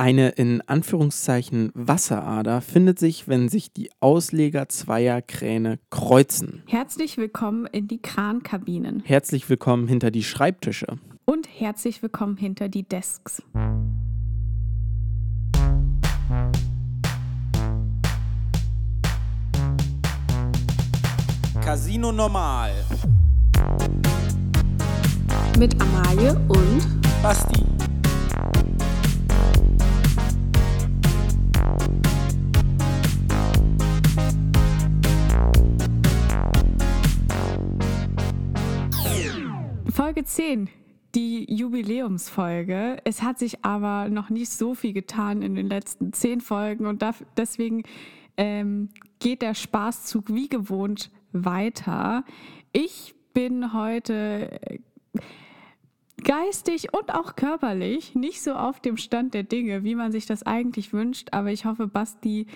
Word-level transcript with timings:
Eine 0.00 0.30
in 0.30 0.62
Anführungszeichen 0.62 1.72
Wasserader 1.74 2.62
findet 2.62 2.98
sich, 2.98 3.28
wenn 3.28 3.50
sich 3.50 3.70
die 3.70 3.90
Ausleger 4.00 4.66
zweier 4.70 5.20
Kräne 5.20 5.78
kreuzen. 5.90 6.62
Herzlich 6.66 7.18
willkommen 7.18 7.66
in 7.66 7.86
die 7.86 8.00
Krankabinen. 8.00 9.02
Herzlich 9.04 9.50
willkommen 9.50 9.88
hinter 9.88 10.10
die 10.10 10.22
Schreibtische. 10.22 10.86
Und 11.26 11.46
herzlich 11.54 12.02
willkommen 12.02 12.38
hinter 12.38 12.70
die 12.70 12.84
Desks. 12.84 13.42
Casino 21.60 22.10
Normal. 22.10 22.72
Mit 25.58 25.78
Amalie 25.78 26.40
und 26.48 27.02
Basti. 27.22 27.66
Folge 40.10 40.24
10, 40.24 40.68
die 41.14 41.46
Jubiläumsfolge. 41.54 42.96
Es 43.04 43.22
hat 43.22 43.38
sich 43.38 43.64
aber 43.64 44.08
noch 44.08 44.28
nicht 44.28 44.50
so 44.50 44.74
viel 44.74 44.92
getan 44.92 45.40
in 45.40 45.54
den 45.54 45.68
letzten 45.68 46.12
zehn 46.12 46.40
Folgen 46.40 46.86
und 46.86 47.04
deswegen 47.36 47.84
ähm, 48.36 48.88
geht 49.20 49.40
der 49.40 49.54
Spaßzug 49.54 50.34
wie 50.34 50.48
gewohnt 50.48 51.12
weiter. 51.30 52.24
Ich 52.72 53.14
bin 53.34 53.72
heute 53.72 54.50
geistig 56.24 56.92
und 56.92 57.14
auch 57.14 57.36
körperlich 57.36 58.16
nicht 58.16 58.42
so 58.42 58.54
auf 58.54 58.80
dem 58.80 58.96
Stand 58.96 59.32
der 59.32 59.44
Dinge, 59.44 59.84
wie 59.84 59.94
man 59.94 60.10
sich 60.10 60.26
das 60.26 60.42
eigentlich 60.42 60.92
wünscht, 60.92 61.28
aber 61.30 61.52
ich 61.52 61.66
hoffe, 61.66 61.86
Basti, 61.86 62.48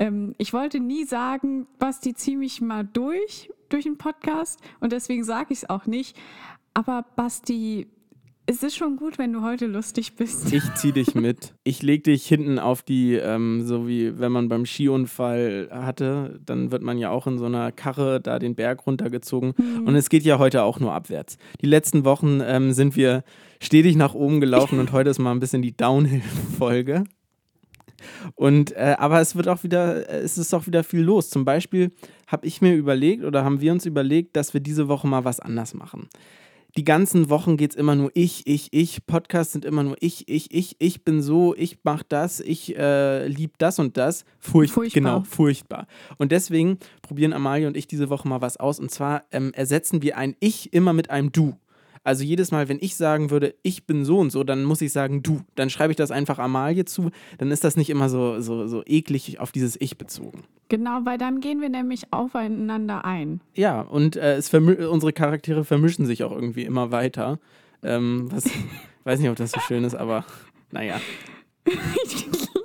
ähm, 0.00 0.34
ich 0.38 0.52
wollte 0.52 0.80
nie 0.80 1.04
sagen, 1.04 1.68
Basti, 1.78 2.14
zieh 2.14 2.34
mich 2.34 2.60
mal 2.60 2.82
durch, 2.84 3.52
durch 3.68 3.84
den 3.84 3.96
Podcast 3.96 4.60
und 4.80 4.90
deswegen 4.90 5.22
sage 5.22 5.52
ich 5.52 5.62
es 5.62 5.70
auch 5.70 5.86
nicht. 5.86 6.16
Aber 6.76 7.06
Basti, 7.16 7.86
es 8.44 8.62
ist 8.62 8.76
schon 8.76 8.98
gut, 8.98 9.16
wenn 9.16 9.32
du 9.32 9.40
heute 9.40 9.64
lustig 9.64 10.14
bist. 10.14 10.52
Ich 10.52 10.74
zieh 10.74 10.92
dich 10.92 11.14
mit. 11.14 11.54
Ich 11.64 11.82
leg 11.82 12.04
dich 12.04 12.26
hinten 12.26 12.58
auf 12.58 12.82
die, 12.82 13.14
ähm, 13.14 13.62
so 13.64 13.88
wie 13.88 14.18
wenn 14.18 14.30
man 14.30 14.50
beim 14.50 14.66
Skiunfall 14.66 15.70
hatte, 15.72 16.38
dann 16.44 16.70
wird 16.70 16.82
man 16.82 16.98
ja 16.98 17.08
auch 17.08 17.26
in 17.26 17.38
so 17.38 17.46
einer 17.46 17.72
Karre 17.72 18.20
da 18.20 18.38
den 18.38 18.56
Berg 18.56 18.86
runtergezogen. 18.86 19.54
Mhm. 19.56 19.86
Und 19.86 19.94
es 19.94 20.10
geht 20.10 20.24
ja 20.24 20.38
heute 20.38 20.64
auch 20.64 20.78
nur 20.78 20.92
abwärts. 20.92 21.38
Die 21.62 21.66
letzten 21.66 22.04
Wochen 22.04 22.42
ähm, 22.44 22.74
sind 22.74 22.94
wir 22.94 23.24
stetig 23.58 23.96
nach 23.96 24.12
oben 24.12 24.42
gelaufen 24.42 24.78
und 24.78 24.92
heute 24.92 25.08
ist 25.08 25.18
mal 25.18 25.32
ein 25.32 25.40
bisschen 25.40 25.62
die 25.62 25.74
Downhill-Folge. 25.74 27.04
Und 28.34 28.72
äh, 28.72 28.96
aber 28.98 29.22
es 29.22 29.34
wird 29.34 29.48
auch 29.48 29.62
wieder, 29.62 30.10
äh, 30.10 30.18
es 30.18 30.36
ist 30.36 30.52
auch 30.52 30.66
wieder 30.66 30.84
viel 30.84 31.00
los. 31.00 31.30
Zum 31.30 31.46
Beispiel 31.46 31.90
habe 32.26 32.46
ich 32.46 32.60
mir 32.60 32.74
überlegt 32.74 33.24
oder 33.24 33.44
haben 33.46 33.62
wir 33.62 33.72
uns 33.72 33.86
überlegt, 33.86 34.36
dass 34.36 34.52
wir 34.52 34.60
diese 34.60 34.88
Woche 34.88 35.08
mal 35.08 35.24
was 35.24 35.40
anders 35.40 35.72
machen 35.72 36.10
die 36.76 36.84
ganzen 36.84 37.30
Wochen 37.30 37.56
geht 37.56 37.70
es 37.70 37.76
immer 37.76 37.94
nur 37.94 38.10
ich, 38.14 38.46
ich, 38.46 38.68
ich. 38.72 39.06
Podcasts 39.06 39.52
sind 39.52 39.64
immer 39.64 39.82
nur 39.82 39.96
ich, 40.00 40.28
ich, 40.28 40.52
ich. 40.52 40.76
Ich 40.78 41.04
bin 41.04 41.22
so, 41.22 41.54
ich 41.54 41.78
mach 41.84 42.02
das, 42.02 42.40
ich 42.40 42.76
äh, 42.76 43.26
lieb 43.26 43.58
das 43.58 43.78
und 43.78 43.96
das. 43.96 44.24
Furcht 44.38 44.72
furchtbar. 44.72 45.00
Genau, 45.00 45.20
furchtbar. 45.22 45.86
Und 46.18 46.32
deswegen 46.32 46.78
probieren 47.02 47.32
Amalie 47.32 47.66
und 47.66 47.76
ich 47.76 47.86
diese 47.86 48.10
Woche 48.10 48.28
mal 48.28 48.42
was 48.42 48.58
aus. 48.58 48.78
Und 48.78 48.90
zwar 48.90 49.24
ähm, 49.32 49.52
ersetzen 49.54 50.02
wir 50.02 50.18
ein 50.18 50.36
Ich 50.40 50.72
immer 50.72 50.92
mit 50.92 51.10
einem 51.10 51.32
Du. 51.32 51.56
Also 52.06 52.22
jedes 52.22 52.52
Mal, 52.52 52.68
wenn 52.68 52.78
ich 52.80 52.94
sagen 52.94 53.30
würde, 53.30 53.56
ich 53.62 53.84
bin 53.84 54.04
so 54.04 54.20
und 54.20 54.30
so, 54.30 54.44
dann 54.44 54.62
muss 54.62 54.80
ich 54.80 54.92
sagen 54.92 55.24
du. 55.24 55.40
Dann 55.56 55.70
schreibe 55.70 55.90
ich 55.90 55.96
das 55.96 56.12
einfach 56.12 56.38
Amalie 56.38 56.84
zu. 56.84 57.10
Dann 57.38 57.50
ist 57.50 57.64
das 57.64 57.76
nicht 57.76 57.90
immer 57.90 58.08
so, 58.08 58.40
so, 58.40 58.68
so 58.68 58.84
eklig 58.86 59.40
auf 59.40 59.50
dieses 59.50 59.80
Ich 59.80 59.98
bezogen. 59.98 60.44
Genau, 60.68 61.00
weil 61.02 61.18
dann 61.18 61.40
gehen 61.40 61.60
wir 61.60 61.68
nämlich 61.68 62.12
aufeinander 62.12 63.04
ein. 63.04 63.40
Ja, 63.54 63.80
und 63.80 64.14
äh, 64.14 64.36
es 64.36 64.54
unsere 64.54 65.12
Charaktere 65.12 65.64
vermischen 65.64 66.06
sich 66.06 66.22
auch 66.22 66.30
irgendwie 66.30 66.62
immer 66.62 66.92
weiter. 66.92 67.40
Ähm, 67.82 68.28
was, 68.30 68.44
weiß 69.04 69.18
nicht, 69.18 69.28
ob 69.28 69.34
das 69.34 69.50
so 69.50 69.58
schön 69.58 69.82
ist, 69.82 69.96
aber 69.96 70.24
naja. 70.70 71.00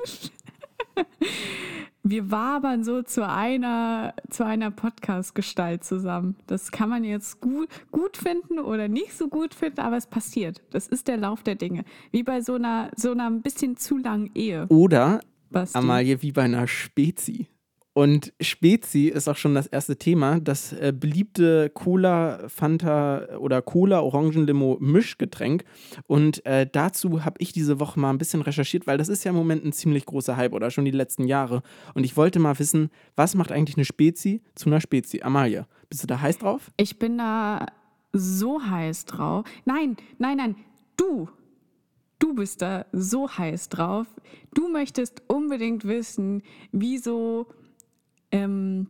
wir 2.11 2.29
wabern 2.29 2.83
so 2.83 3.01
zu 3.01 3.27
einer, 3.27 4.13
zu 4.29 4.45
einer 4.45 4.69
Podcast-Gestalt 4.69 5.83
zusammen. 5.83 6.35
Das 6.45 6.71
kann 6.71 6.89
man 6.89 7.03
jetzt 7.03 7.39
gut, 7.39 7.69
gut 7.91 8.17
finden 8.17 8.59
oder 8.59 8.87
nicht 8.89 9.13
so 9.13 9.29
gut 9.29 9.55
finden, 9.55 9.79
aber 9.79 9.97
es 9.97 10.07
passiert. 10.07 10.61
Das 10.71 10.87
ist 10.87 11.07
der 11.07 11.17
Lauf 11.17 11.41
der 11.41 11.55
Dinge. 11.55 11.85
Wie 12.11 12.21
bei 12.21 12.41
so 12.41 12.55
einer, 12.55 12.91
so 12.95 13.11
einer 13.11 13.27
ein 13.27 13.41
bisschen 13.41 13.77
zu 13.77 13.97
langen 13.97 14.29
Ehe. 14.35 14.67
Oder, 14.67 15.21
Basti. 15.49 15.77
Amalie, 15.77 16.21
wie 16.21 16.33
bei 16.33 16.43
einer 16.43 16.67
Spezi. 16.67 17.47
Und 17.93 18.31
Spezi 18.39 19.07
ist 19.07 19.27
auch 19.27 19.35
schon 19.35 19.53
das 19.53 19.67
erste 19.67 19.97
Thema. 19.97 20.39
Das 20.39 20.71
äh, 20.71 20.93
beliebte 20.97 21.69
Cola, 21.69 22.47
Fanta 22.47 23.37
oder 23.37 23.61
Cola 23.61 23.99
Orangenlimo 23.99 24.77
Mischgetränk. 24.79 25.65
Und 26.07 26.45
äh, 26.45 26.67
dazu 26.71 27.25
habe 27.25 27.35
ich 27.39 27.51
diese 27.51 27.81
Woche 27.81 27.99
mal 27.99 28.09
ein 28.09 28.17
bisschen 28.17 28.41
recherchiert, 28.41 28.87
weil 28.87 28.97
das 28.97 29.09
ist 29.09 29.25
ja 29.25 29.31
im 29.31 29.35
Moment 29.35 29.65
ein 29.65 29.73
ziemlich 29.73 30.05
großer 30.05 30.37
Hype 30.37 30.53
oder 30.53 30.71
schon 30.71 30.85
die 30.85 30.91
letzten 30.91 31.25
Jahre. 31.25 31.63
Und 31.93 32.05
ich 32.05 32.15
wollte 32.15 32.39
mal 32.39 32.57
wissen, 32.59 32.89
was 33.17 33.35
macht 33.35 33.51
eigentlich 33.51 33.75
eine 33.75 33.85
Spezi 33.85 34.41
zu 34.55 34.69
einer 34.69 34.79
Spezi? 34.79 35.21
Amalia, 35.21 35.67
bist 35.89 36.03
du 36.03 36.07
da 36.07 36.21
heiß 36.21 36.37
drauf? 36.37 36.71
Ich 36.77 36.97
bin 36.97 37.17
da 37.17 37.65
so 38.13 38.61
heiß 38.63 39.03
drauf. 39.03 39.45
Nein, 39.65 39.97
nein, 40.17 40.37
nein, 40.37 40.55
du. 40.95 41.27
Du 42.19 42.35
bist 42.35 42.61
da 42.61 42.85
so 42.93 43.27
heiß 43.27 43.67
drauf. 43.69 44.07
Du 44.53 44.69
möchtest 44.69 45.23
unbedingt 45.27 45.85
wissen, 45.85 46.43
wieso 46.71 47.47
ähm, 48.31 48.87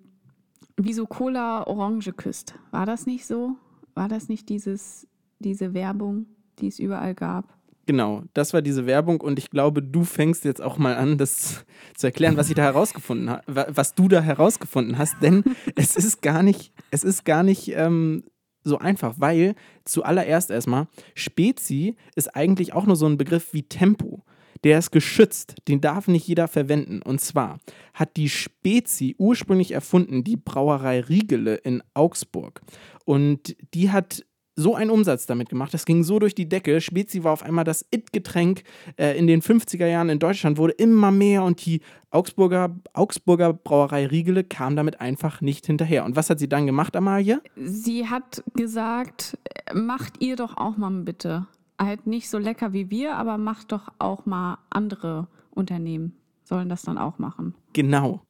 wie 0.78 0.94
so 0.94 1.06
Cola 1.06 1.66
Orange 1.68 2.14
küsst. 2.14 2.56
War 2.72 2.86
das 2.86 3.06
nicht 3.06 3.26
so? 3.26 3.56
War 3.94 4.08
das 4.08 4.30
nicht 4.30 4.50
dieses, 4.50 5.08
diese 5.40 5.74
Werbung, 5.74 6.26
die 6.60 6.68
es 6.68 6.80
überall 6.80 7.14
gab? 7.14 7.58
Genau, 7.88 8.24
das 8.34 8.54
war 8.54 8.62
diese 8.62 8.86
Werbung 8.86 9.20
und 9.22 9.40
ich 9.40 9.50
glaube, 9.50 9.82
du 9.82 10.04
fängst 10.04 10.46
jetzt 10.46 10.62
auch 10.62 10.78
mal 10.78 10.96
an, 10.96 11.18
das 11.18 11.66
zu 11.96 12.08
erklären, 12.08 12.38
was 12.38 12.50
ich 12.50 12.56
da 12.56 12.62
herausgefunden 12.62 13.30
habe, 13.30 13.68
was 13.70 13.96
du 13.96 14.08
da 14.08 14.22
herausgefunden 14.22 14.98
hast, 14.98 15.16
denn 15.22 15.44
es 15.76 15.96
ist 15.96 16.22
gar 16.22 16.44
nicht, 16.44 16.72
es 16.92 17.04
ist 17.04 17.26
gar 17.26 17.44
nicht 17.44 17.74
ähm, 17.76 18.24
so 18.64 18.78
einfach, 18.78 19.16
weil 19.18 19.56
zuallererst 19.84 20.52
erstmal 20.52 20.88
Spezi 21.16 21.96
ist 22.16 22.36
eigentlich 22.36 22.74
auch 22.74 22.86
nur 22.86 22.96
so 22.96 23.08
ein 23.08 23.18
Begriff 23.18 23.54
wie 23.54 23.64
Tempo 23.64 24.24
der 24.64 24.80
ist 24.80 24.92
geschützt, 24.92 25.56
den 25.68 25.82
darf 25.82 26.08
nicht 26.08 26.28
jeder 26.28 26.48
verwenden. 26.48 27.02
Und 27.02 27.22
zwar 27.22 27.60
hat 27.94 28.18
die 28.18 28.30
Spezi 28.30 29.16
ursprünglich 29.18 29.72
erfunden, 29.72 30.24
die 30.24 30.38
Brauerei 30.38 31.02
Riegele 31.02 31.56
in 31.56 31.82
Augsburg. 31.94 32.62
Und 33.06 33.56
die 33.74 33.92
hat 33.92 34.24
so 34.56 34.76
einen 34.76 34.92
Umsatz 34.92 35.26
damit 35.26 35.50
gemacht. 35.50 35.74
Das 35.74 35.86
ging 35.86 36.04
so 36.04 36.20
durch 36.20 36.36
die 36.36 36.48
Decke. 36.48 36.82
Spezi 36.82 37.24
war 37.24 37.34
auf 37.34 37.44
einmal 37.44 37.64
das 37.64 37.86
It-Getränk 37.92 38.64
äh, 38.98 39.18
in 39.18 39.28
den 39.28 39.42
50er 39.42 39.88
Jahren 39.88 40.10
in 40.10 40.20
Deutschland, 40.20 40.58
wurde 40.58 40.74
immer 40.74 41.12
mehr 41.12 41.44
und 41.44 41.66
die 41.66 41.82
Augsburger, 42.12 42.76
Augsburger 42.94 43.54
Brauerei 43.54 44.06
Riegele 44.06 44.44
kam 44.44 44.76
damit 44.76 45.00
einfach 45.00 45.42
nicht 45.42 45.66
hinterher. 45.66 46.06
Und 46.06 46.16
was 46.16 46.30
hat 46.30 46.40
sie 46.40 46.50
dann 46.50 46.66
gemacht, 46.66 46.96
Amalie? 46.96 47.42
Sie 47.56 48.08
hat 48.08 48.44
gesagt, 48.54 49.38
macht 49.74 50.22
ihr 50.22 50.36
doch 50.36 50.58
auch 50.58 50.78
mal 50.78 50.92
bitte 50.92 51.48
halt 51.86 52.08
nicht 52.08 52.30
so 52.30 52.38
lecker 52.38 52.74
wie 52.74 52.90
wir, 52.90 53.16
aber 53.16 53.38
macht 53.38 53.72
doch 53.72 53.90
auch 54.00 54.26
mal 54.26 54.58
andere 54.70 55.28
Unternehmen, 55.52 56.16
sollen 56.44 56.70
das 56.70 56.84
dann 56.84 56.98
auch 56.98 57.20
machen. 57.20 57.56
Genau. 57.74 58.22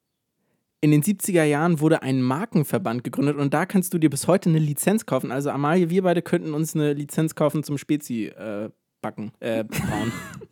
In 0.83 0.89
den 0.89 1.03
70er 1.03 1.43
Jahren 1.43 1.79
wurde 1.79 2.01
ein 2.01 2.23
Markenverband 2.23 3.03
gegründet 3.03 3.37
und 3.37 3.53
da 3.53 3.67
kannst 3.67 3.93
du 3.93 3.99
dir 3.99 4.09
bis 4.09 4.27
heute 4.27 4.49
eine 4.49 4.57
Lizenz 4.57 5.05
kaufen. 5.05 5.31
Also 5.31 5.51
Amalie, 5.51 5.91
wir 5.91 6.01
beide 6.01 6.23
könnten 6.23 6.55
uns 6.55 6.75
eine 6.75 6.93
Lizenz 6.93 7.35
kaufen 7.35 7.63
zum 7.63 7.77
Spezi 7.77 8.25
äh, 8.25 8.69
backen, 9.01 9.31
äh, 9.39 9.63
brauen. 9.63 10.11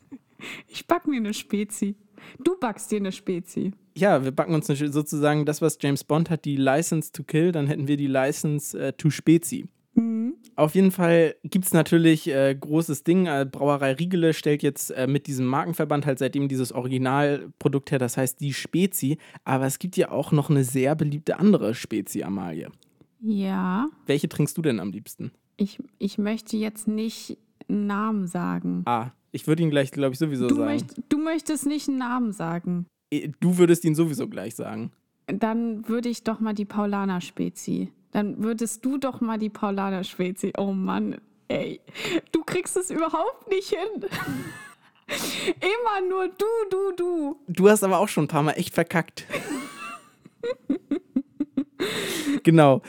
ich 0.68 0.86
back 0.86 1.08
mir 1.08 1.18
eine 1.18 1.34
Spezi. 1.34 1.96
Du 2.44 2.60
backst 2.60 2.92
dir 2.92 2.98
eine 2.98 3.12
Spezi. 3.12 3.72
Ja, 3.98 4.24
wir 4.24 4.32
backen 4.32 4.54
uns 4.54 4.70
eine, 4.70 4.92
sozusagen 4.92 5.46
das, 5.46 5.62
was 5.64 5.80
James 5.82 6.04
Bond 6.04 6.30
hat, 6.30 6.46
die 6.46 6.58
License 6.58 7.12
to 7.12 7.24
Kill, 7.24 7.52
dann 7.52 7.66
hätten 7.66 7.88
wir 7.88 7.98
die 7.98 8.08
License 8.08 8.78
äh, 8.80 8.94
to 8.94 9.10
Spezi. 9.10 9.68
Auf 10.60 10.76
jeden 10.76 10.92
Fall 10.92 11.36
gibt 11.46 11.64
es 11.64 11.72
natürlich 11.72 12.28
äh, 12.28 12.54
großes 12.54 13.06
Ding. 13.06 13.28
Äh, 13.28 13.48
Brauerei 13.50 13.94
Riegele 13.94 14.34
stellt 14.34 14.62
jetzt 14.62 14.92
äh, 14.92 15.08
mit 15.08 15.28
diesem 15.28 15.46
Markenverband 15.46 16.06
halt 16.06 16.20
seitdem 16.20 16.50
dieses 16.50 16.74
Originalprodukt 16.74 17.92
her, 17.92 17.98
das 17.98 18.18
heißt 18.18 18.42
die 18.42 18.52
Spezi. 18.52 19.20
Aber 19.46 19.66
es 19.68 19.80
gibt 19.80 19.96
ja 19.96 20.12
auch 20.12 20.34
noch 20.34 20.50
eine 20.50 20.66
sehr 20.66 20.96
beliebte 20.96 21.40
andere 21.40 21.74
Spezi, 21.76 22.24
Amalie. 22.24 22.70
Ja. 23.22 23.88
Welche 24.06 24.28
trinkst 24.28 24.58
du 24.58 24.62
denn 24.62 24.82
am 24.82 24.92
liebsten? 24.92 25.32
Ich, 25.56 25.80
ich 25.98 26.18
möchte 26.18 26.58
jetzt 26.58 26.90
nicht 26.90 27.38
einen 27.70 27.88
Namen 27.88 28.28
sagen. 28.28 28.82
Ah, 28.84 29.12
ich 29.32 29.48
würde 29.48 29.64
ihn 29.64 29.70
gleich, 29.70 29.92
glaube 29.92 30.12
ich, 30.12 30.20
sowieso 30.20 30.50
du 30.50 30.56
sagen. 30.56 30.72
Möcht, 30.74 30.88
du 31.08 31.20
möchtest 31.20 31.68
nicht 31.68 31.88
einen 31.88 32.00
Namen 32.00 32.34
sagen. 32.34 32.86
Du 33.40 33.58
würdest 33.58 33.86
ihn 33.86 33.96
sowieso 33.96 34.28
gleich 34.28 34.56
sagen. 34.56 34.92
Dann 35.28 35.88
würde 35.88 36.10
ich 36.10 36.26
doch 36.26 36.42
mal 36.42 36.54
die 36.54 36.66
Paulaner 36.66 37.22
Spezi. 37.22 37.94
Dann 38.12 38.44
würdest 38.44 38.84
du 38.86 38.98
doch 38.98 39.22
mal 39.22 39.38
die 39.38 39.50
Paulaner 39.50 40.04
Spezi. 40.04 40.54
Oh 40.58 40.72
Mann, 40.72 41.20
ey, 41.48 41.82
du 42.32 42.44
kriegst 42.44 42.76
es 42.78 42.90
überhaupt 42.90 43.50
nicht 43.50 43.70
hin. 43.70 44.06
Immer 45.60 46.08
nur 46.08 46.28
du, 46.28 46.46
du, 46.70 46.92
du. 46.96 47.40
Du 47.48 47.70
hast 47.70 47.84
aber 47.84 48.00
auch 48.00 48.08
schon 48.08 48.26
ein 48.26 48.30
paar 48.30 48.44
Mal 48.44 48.54
echt 48.54 48.74
verkackt. 48.74 49.26
genau. 52.44 52.82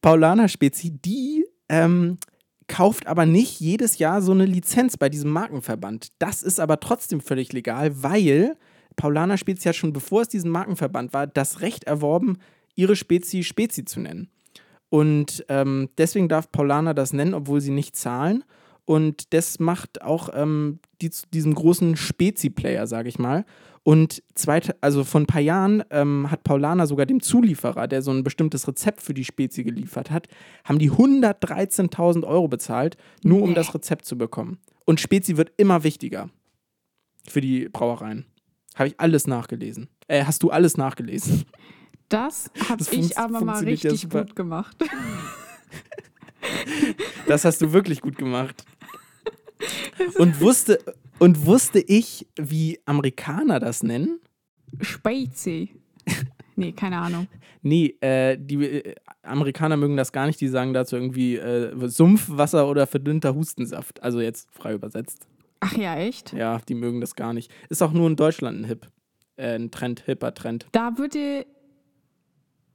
Paulaner 0.00 0.48
Spezi, 0.48 0.90
die 0.90 1.46
ähm, 1.68 2.18
kauft 2.66 3.06
aber 3.06 3.26
nicht 3.26 3.60
jedes 3.60 3.98
Jahr 3.98 4.20
so 4.22 4.32
eine 4.32 4.46
Lizenz 4.46 4.96
bei 4.96 5.08
diesem 5.08 5.30
Markenverband. 5.30 6.08
Das 6.18 6.42
ist 6.42 6.60
aber 6.60 6.80
trotzdem 6.80 7.20
völlig 7.20 7.52
legal, 7.52 8.02
weil 8.02 8.56
Paulaner 8.96 9.38
Spezi 9.38 9.68
hat 9.68 9.76
schon 9.76 9.92
bevor 9.92 10.22
es 10.22 10.28
diesen 10.28 10.50
Markenverband 10.50 11.12
war, 11.12 11.26
das 11.26 11.60
Recht 11.60 11.84
erworben, 11.84 12.38
ihre 12.74 12.96
Spezi 12.96 13.44
Spezi 13.44 13.84
zu 13.84 14.00
nennen. 14.00 14.28
Und 14.92 15.46
ähm, 15.48 15.88
deswegen 15.96 16.28
darf 16.28 16.52
Paulaner 16.52 16.92
das 16.92 17.14
nennen, 17.14 17.32
obwohl 17.32 17.62
sie 17.62 17.70
nicht 17.70 17.96
zahlen. 17.96 18.44
Und 18.84 19.32
das 19.32 19.58
macht 19.58 20.02
auch 20.02 20.28
ähm, 20.34 20.80
die, 21.00 21.10
diesem 21.32 21.54
großen 21.54 21.96
Spezi-Player, 21.96 22.86
sage 22.86 23.08
ich 23.08 23.18
mal. 23.18 23.46
Und 23.84 24.22
zweit, 24.34 24.76
also 24.82 25.02
vor 25.04 25.22
ein 25.22 25.26
paar 25.26 25.40
Jahren 25.40 25.82
ähm, 25.88 26.30
hat 26.30 26.44
Paulaner 26.44 26.86
sogar 26.86 27.06
dem 27.06 27.22
Zulieferer, 27.22 27.88
der 27.88 28.02
so 28.02 28.10
ein 28.10 28.22
bestimmtes 28.22 28.68
Rezept 28.68 29.00
für 29.00 29.14
die 29.14 29.24
Spezi 29.24 29.64
geliefert 29.64 30.10
hat, 30.10 30.28
haben 30.62 30.78
die 30.78 30.90
113.000 30.90 32.24
Euro 32.24 32.48
bezahlt, 32.48 32.98
nur 33.24 33.38
nee. 33.38 33.44
um 33.44 33.54
das 33.54 33.74
Rezept 33.74 34.04
zu 34.04 34.18
bekommen. 34.18 34.58
Und 34.84 35.00
Spezi 35.00 35.38
wird 35.38 35.52
immer 35.56 35.84
wichtiger 35.84 36.28
für 37.26 37.40
die 37.40 37.70
Brauereien. 37.70 38.26
Habe 38.74 38.88
ich 38.88 39.00
alles 39.00 39.26
nachgelesen. 39.26 39.88
Äh, 40.06 40.26
hast 40.26 40.42
du 40.42 40.50
alles 40.50 40.76
nachgelesen? 40.76 41.44
Das 42.12 42.50
habe 42.68 42.84
ich 42.90 43.16
aber 43.16 43.40
mal 43.40 43.64
richtig 43.64 44.08
gut 44.08 44.36
gemacht. 44.36 44.76
Das 47.28 47.44
hast 47.44 47.62
du 47.62 47.72
wirklich 47.72 48.00
gut 48.00 48.18
gemacht. 48.18 48.64
Und 50.18 50.40
wusste, 50.40 50.80
und 51.20 51.46
wusste 51.46 51.78
ich, 51.78 52.26
wie 52.36 52.80
Amerikaner 52.84 53.60
das 53.60 53.84
nennen? 53.84 54.18
Spezi. 54.80 55.70
Nee, 56.56 56.72
keine 56.72 56.98
Ahnung. 56.98 57.28
nee, 57.62 57.96
äh, 58.00 58.36
die 58.38 58.56
äh, 58.64 58.94
Amerikaner 59.22 59.76
mögen 59.76 59.96
das 59.96 60.12
gar 60.12 60.26
nicht. 60.26 60.40
Die 60.40 60.48
sagen 60.48 60.74
dazu 60.74 60.96
irgendwie 60.96 61.36
äh, 61.36 61.72
Sumpfwasser 61.88 62.68
oder 62.68 62.86
verdünnter 62.86 63.34
Hustensaft. 63.34 64.02
Also 64.02 64.20
jetzt 64.20 64.50
frei 64.52 64.74
übersetzt. 64.74 65.26
Ach 65.60 65.76
ja, 65.76 65.96
echt? 65.96 66.32
Ja, 66.32 66.58
die 66.68 66.74
mögen 66.74 67.00
das 67.00 67.14
gar 67.14 67.32
nicht. 67.32 67.50
Ist 67.68 67.82
auch 67.82 67.92
nur 67.92 68.08
in 68.08 68.16
Deutschland 68.16 68.60
ein 68.60 68.64
Hip. 68.64 68.88
Äh, 69.36 69.54
ein 69.54 69.70
Trend, 69.70 70.00
hipper 70.00 70.34
Trend. 70.34 70.66
Da 70.72 70.98
würde. 70.98 71.46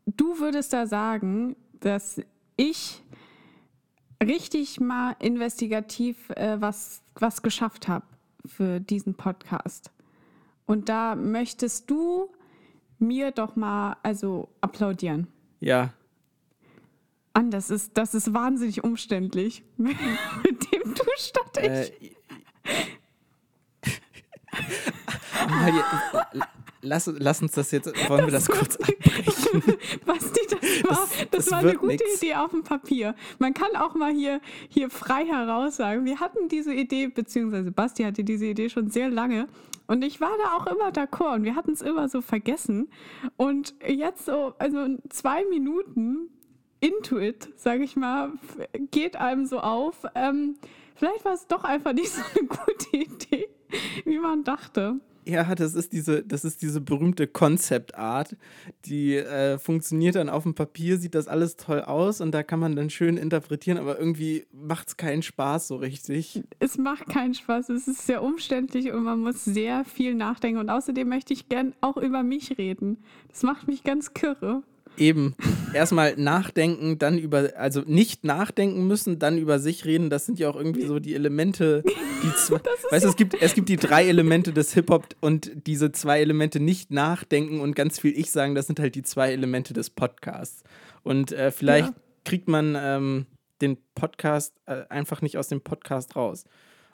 Du 0.08 0.40
würdest 0.40 0.72
da 0.72 0.88
sagen, 0.88 1.58
dass 1.82 2.22
ich 2.56 3.04
richtig 4.24 4.80
mal 4.80 5.18
investigativ 5.20 6.30
äh, 6.32 6.62
was, 6.62 7.04
was 7.16 7.42
geschafft 7.42 7.90
habe 7.90 8.06
für 8.46 8.80
diesen 8.80 9.16
Podcast. 9.16 9.92
Und 10.66 10.88
da 10.88 11.16
möchtest 11.16 11.90
du 11.90 12.32
mir 13.00 13.32
doch 13.32 13.58
mal 13.58 13.98
also 14.02 14.48
applaudieren. 14.62 15.28
Ja. 15.60 15.94
An, 17.34 17.52
das 17.52 17.70
ist, 17.70 17.98
das 17.98 18.16
ist 18.16 18.34
wahnsinnig 18.34 18.86
umständlich. 18.86 19.64
Mit 19.78 19.96
dem 20.74 20.96
du 20.96 21.04
statt 21.18 21.58
ich. 21.62 21.68
Äh, 21.70 22.16
lass, 26.82 27.12
lass 27.18 27.42
uns 27.42 27.54
das 27.54 27.72
jetzt, 27.72 27.88
wollen 28.10 28.26
wir 28.26 28.32
das 28.32 28.48
kurz 28.48 28.76
abbrechen? 28.78 29.64
Basti, 30.06 30.40
das 30.50 30.84
war, 30.84 31.08
das, 31.08 31.30
das 31.32 31.52
war 31.52 31.60
eine 31.60 31.76
gute 31.76 31.94
nix. 31.94 32.22
Idee 32.22 32.36
auf 32.36 32.52
dem 32.52 32.64
Papier. 32.64 33.16
Man 33.40 33.54
kann 33.54 33.76
auch 33.76 33.96
mal 33.96 34.12
hier, 34.14 34.42
hier 34.70 34.90
frei 34.90 35.26
heraus 35.26 35.78
sagen, 35.78 36.06
wir 36.06 36.20
hatten 36.20 36.48
diese 36.50 36.74
Idee, 36.74 37.08
beziehungsweise 37.08 37.72
Basti 37.72 38.04
hatte 38.04 38.24
diese 38.24 38.46
Idee 38.46 38.70
schon 38.70 38.90
sehr 38.90 39.10
lange 39.10 39.48
und 39.88 40.04
ich 40.04 40.20
war 40.20 40.32
da 40.38 40.58
auch 40.58 40.68
immer 40.68 40.90
d'accord 40.90 41.36
und 41.36 41.44
wir 41.44 41.56
hatten 41.56 41.72
es 41.72 41.82
immer 41.82 42.10
so 42.10 42.22
vergessen 42.22 42.90
und 43.38 43.76
jetzt 43.86 44.26
so, 44.26 44.54
also 44.60 44.98
zwei 45.10 45.46
Minuten 45.46 46.30
into 46.80 47.20
it, 47.20 47.50
sage 47.56 47.84
ich 47.84 47.96
mal, 47.96 48.34
geht 48.92 49.16
einem 49.16 49.46
so 49.46 49.60
auf, 49.60 50.06
ähm, 50.14 50.58
vielleicht 50.96 51.26
war 51.26 51.34
es 51.34 51.48
doch 51.48 51.64
einfach 51.64 51.94
nicht 51.94 52.10
so 52.14 52.22
eine 52.36 52.48
gute 52.48 52.98
Idee, 52.98 53.50
wie 54.06 54.20
man 54.20 54.44
dachte. 54.44 55.00
Ja, 55.28 55.56
das 55.56 55.76
ist 55.76 55.92
diese, 55.92 56.24
das 56.24 56.46
ist 56.46 56.62
diese 56.62 56.80
berühmte 56.80 57.28
Concept 57.28 57.96
Art, 57.96 58.38
die 58.86 59.18
äh, 59.18 59.58
funktioniert 59.58 60.16
dann 60.16 60.30
auf 60.30 60.44
dem 60.44 60.56
Papier, 60.56 60.98
sieht 60.98 61.16
das 61.16 61.28
alles 61.28 61.58
toll 61.58 61.82
aus 61.82 62.22
und 62.22 62.32
da 62.32 62.44
kann 62.44 62.62
man 62.62 62.78
dann 62.78 62.90
schön 62.90 63.18
interpretieren, 63.18 63.78
aber 63.78 64.00
irgendwie 64.00 64.46
macht 64.54 64.88
es 64.88 64.96
keinen 64.96 65.24
Spaß 65.24 65.68
so 65.68 65.76
richtig. 65.76 66.44
Es 66.60 66.78
macht 66.78 67.10
keinen 67.10 67.34
Spaß, 67.34 67.68
es 67.70 67.90
ist 67.90 68.06
sehr 68.08 68.24
umständlich 68.24 68.94
und 68.94 69.04
man 69.04 69.20
muss 69.20 69.44
sehr 69.44 69.84
viel 69.84 70.16
nachdenken 70.16 70.60
und 70.60 70.70
außerdem 70.70 71.10
möchte 71.10 71.34
ich 71.34 71.50
gern 71.50 71.76
auch 71.82 71.98
über 71.98 72.24
mich 72.24 72.58
reden. 72.58 73.00
Das 73.28 73.44
macht 73.44 73.68
mich 73.68 73.84
ganz 73.84 74.14
kirre. 74.14 74.64
Eben. 74.98 75.36
Erstmal 75.74 76.16
nachdenken, 76.16 76.98
dann 76.98 77.20
über, 77.20 77.52
also 77.56 77.82
nicht 77.86 78.24
nachdenken 78.24 78.88
müssen, 78.88 79.20
dann 79.20 79.38
über 79.38 79.60
sich 79.60 79.86
reden. 79.86 80.10
Das 80.10 80.26
sind 80.26 80.40
ja 80.40 80.50
auch 80.50 80.56
irgendwie 80.56 80.86
so 80.86 81.00
die 81.00 81.14
Elemente, 81.14 81.84
die 82.24 82.34
zwei, 82.36 82.60
weißt 82.90 83.06
du, 83.06 83.10
es 83.10 83.16
gibt, 83.16 83.40
es 83.40 83.54
gibt 83.54 83.70
die 83.70 83.76
drei 83.76 84.08
Elemente 84.08 84.54
des 84.54 84.74
Hip-Hop 84.74 85.16
und 85.22 85.52
diese 85.68 85.92
zwei 85.92 86.20
Elemente 86.22 86.60
nicht 86.60 86.92
nachdenken 86.92 87.60
und 87.60 87.76
ganz 87.76 88.00
viel 88.00 88.18
Ich 88.18 88.32
sagen, 88.32 88.56
das 88.56 88.68
sind 88.68 88.80
halt 88.80 88.96
die 88.96 89.04
zwei 89.04 89.32
Elemente 89.32 89.74
des 89.74 89.90
Podcasts. 89.90 90.64
Und 91.04 91.32
äh, 91.32 91.52
vielleicht 91.52 91.90
ja. 91.90 91.96
kriegt 92.26 92.48
man 92.48 92.76
ähm, 92.80 93.26
den 93.62 93.78
Podcast 93.94 94.54
äh, 94.66 94.84
einfach 94.90 95.22
nicht 95.22 95.38
aus 95.38 95.48
dem 95.48 95.62
Podcast 95.62 96.16
raus. 96.16 96.46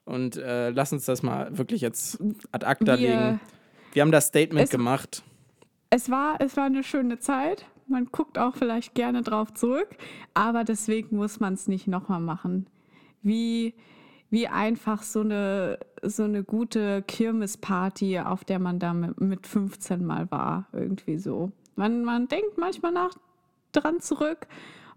Und 0.04 0.36
äh, 0.36 0.72
lass 0.72 0.92
uns 0.92 1.06
das 1.06 1.24
mal 1.24 1.58
wirklich 1.58 1.82
jetzt 1.82 2.20
ad 2.52 2.66
acta 2.66 3.00
Wir, 3.00 3.10
legen. 3.10 3.40
Wir 3.94 4.02
haben 4.02 4.12
das 4.12 4.28
Statement 4.28 4.70
gemacht. 4.70 5.24
Es 5.90 6.10
war, 6.10 6.42
es 6.42 6.58
war 6.58 6.66
eine 6.66 6.84
schöne 6.84 7.20
Zeit 7.20 7.66
man 7.88 8.06
guckt 8.06 8.38
auch 8.38 8.56
vielleicht 8.56 8.96
gerne 8.96 9.22
drauf 9.22 9.54
zurück, 9.54 9.90
aber 10.34 10.64
deswegen 10.64 11.18
muss 11.18 11.40
man 11.40 11.54
es 11.54 11.68
nicht 11.68 11.88
nochmal 11.88 12.22
machen. 12.22 12.68
Wie, 13.22 13.74
wie 14.30 14.48
einfach 14.48 15.04
so 15.04 15.22
eine, 15.22 15.80
so 16.02 16.24
eine 16.24 16.44
gute 16.44 17.04
Kirmesparty, 17.04 18.20
auf 18.20 18.44
der 18.44 18.60
man 18.60 18.80
da 18.80 18.94
mit 18.94 19.48
15 19.48 20.06
mal 20.06 20.30
war, 20.32 20.68
irgendwie 20.74 21.18
so. 21.18 21.52
Man, 21.76 22.04
man 22.04 22.28
denkt 22.28 22.58
manchmal 22.58 22.92
nach 22.92 23.16
dran 23.72 24.00
zurück 24.00 24.48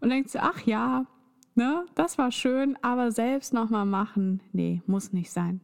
und 0.00 0.11
denkt 0.11 0.31
sich, 0.31 0.41
ach 0.41 0.61
ja, 0.62 1.06
ne, 1.55 1.87
das 1.94 2.19
war 2.19 2.31
schön, 2.33 2.79
aber 2.83 3.11
selbst 3.11 3.55
nochmal 3.55 3.87
machen, 3.87 4.41
nee, 4.53 4.83
muss 4.87 5.12
nicht 5.12 5.31
sein. 5.31 5.61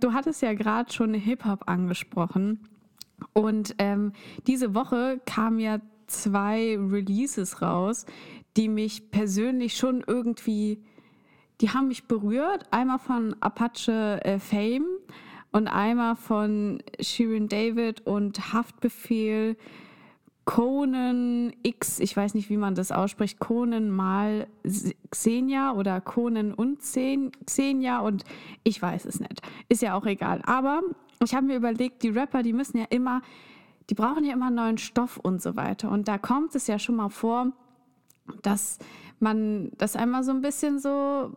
Du 0.00 0.12
hattest 0.12 0.42
ja 0.42 0.54
gerade 0.54 0.92
schon 0.92 1.14
Hip-Hop 1.14 1.68
angesprochen. 1.68 2.60
Und 3.32 3.74
ähm, 3.78 4.12
diese 4.46 4.74
Woche 4.74 5.20
kam 5.24 5.58
ja 5.58 5.78
zwei 6.06 6.78
Releases 6.78 7.62
raus, 7.62 8.06
die 8.56 8.68
mich 8.68 9.10
persönlich 9.10 9.76
schon 9.76 10.02
irgendwie, 10.06 10.82
die 11.60 11.70
haben 11.70 11.88
mich 11.88 12.04
berührt. 12.08 12.66
Einmal 12.70 12.98
von 12.98 13.36
Apache 13.40 14.24
äh, 14.24 14.38
Fame 14.38 14.86
und 15.52 15.68
einmal 15.68 16.16
von 16.16 16.82
Shirin 17.00 17.48
David 17.48 18.06
und 18.06 18.52
Haftbefehl. 18.52 19.56
Conan 20.44 21.52
X, 21.64 21.98
ich 21.98 22.16
weiß 22.16 22.34
nicht, 22.34 22.50
wie 22.50 22.56
man 22.56 22.76
das 22.76 22.92
ausspricht, 22.92 23.40
Conan 23.40 23.90
mal 23.90 24.46
Xenia 25.10 25.72
oder 25.72 26.00
Conan 26.00 26.54
und 26.54 26.78
Xenia 26.80 27.98
und 27.98 28.24
ich 28.62 28.80
weiß 28.80 29.06
es 29.06 29.18
nicht. 29.18 29.42
Ist 29.68 29.82
ja 29.82 29.94
auch 29.94 30.06
egal. 30.06 30.42
Aber 30.46 30.82
ich 31.24 31.34
habe 31.34 31.46
mir 31.46 31.56
überlegt, 31.56 32.04
die 32.04 32.10
Rapper, 32.10 32.44
die 32.44 32.52
müssen 32.52 32.78
ja 32.78 32.84
immer 32.90 33.22
die 33.90 33.94
brauchen 33.94 34.24
ja 34.24 34.32
immer 34.32 34.50
neuen 34.50 34.78
Stoff 34.78 35.16
und 35.16 35.40
so 35.40 35.56
weiter. 35.56 35.90
Und 35.90 36.08
da 36.08 36.18
kommt 36.18 36.54
es 36.54 36.66
ja 36.66 36.78
schon 36.78 36.96
mal 36.96 37.08
vor, 37.08 37.52
dass 38.42 38.78
man, 39.20 39.70
dass 39.78 39.96
einmal 39.96 40.24
so 40.24 40.32
ein 40.32 40.40
bisschen 40.40 40.78
so 40.78 41.32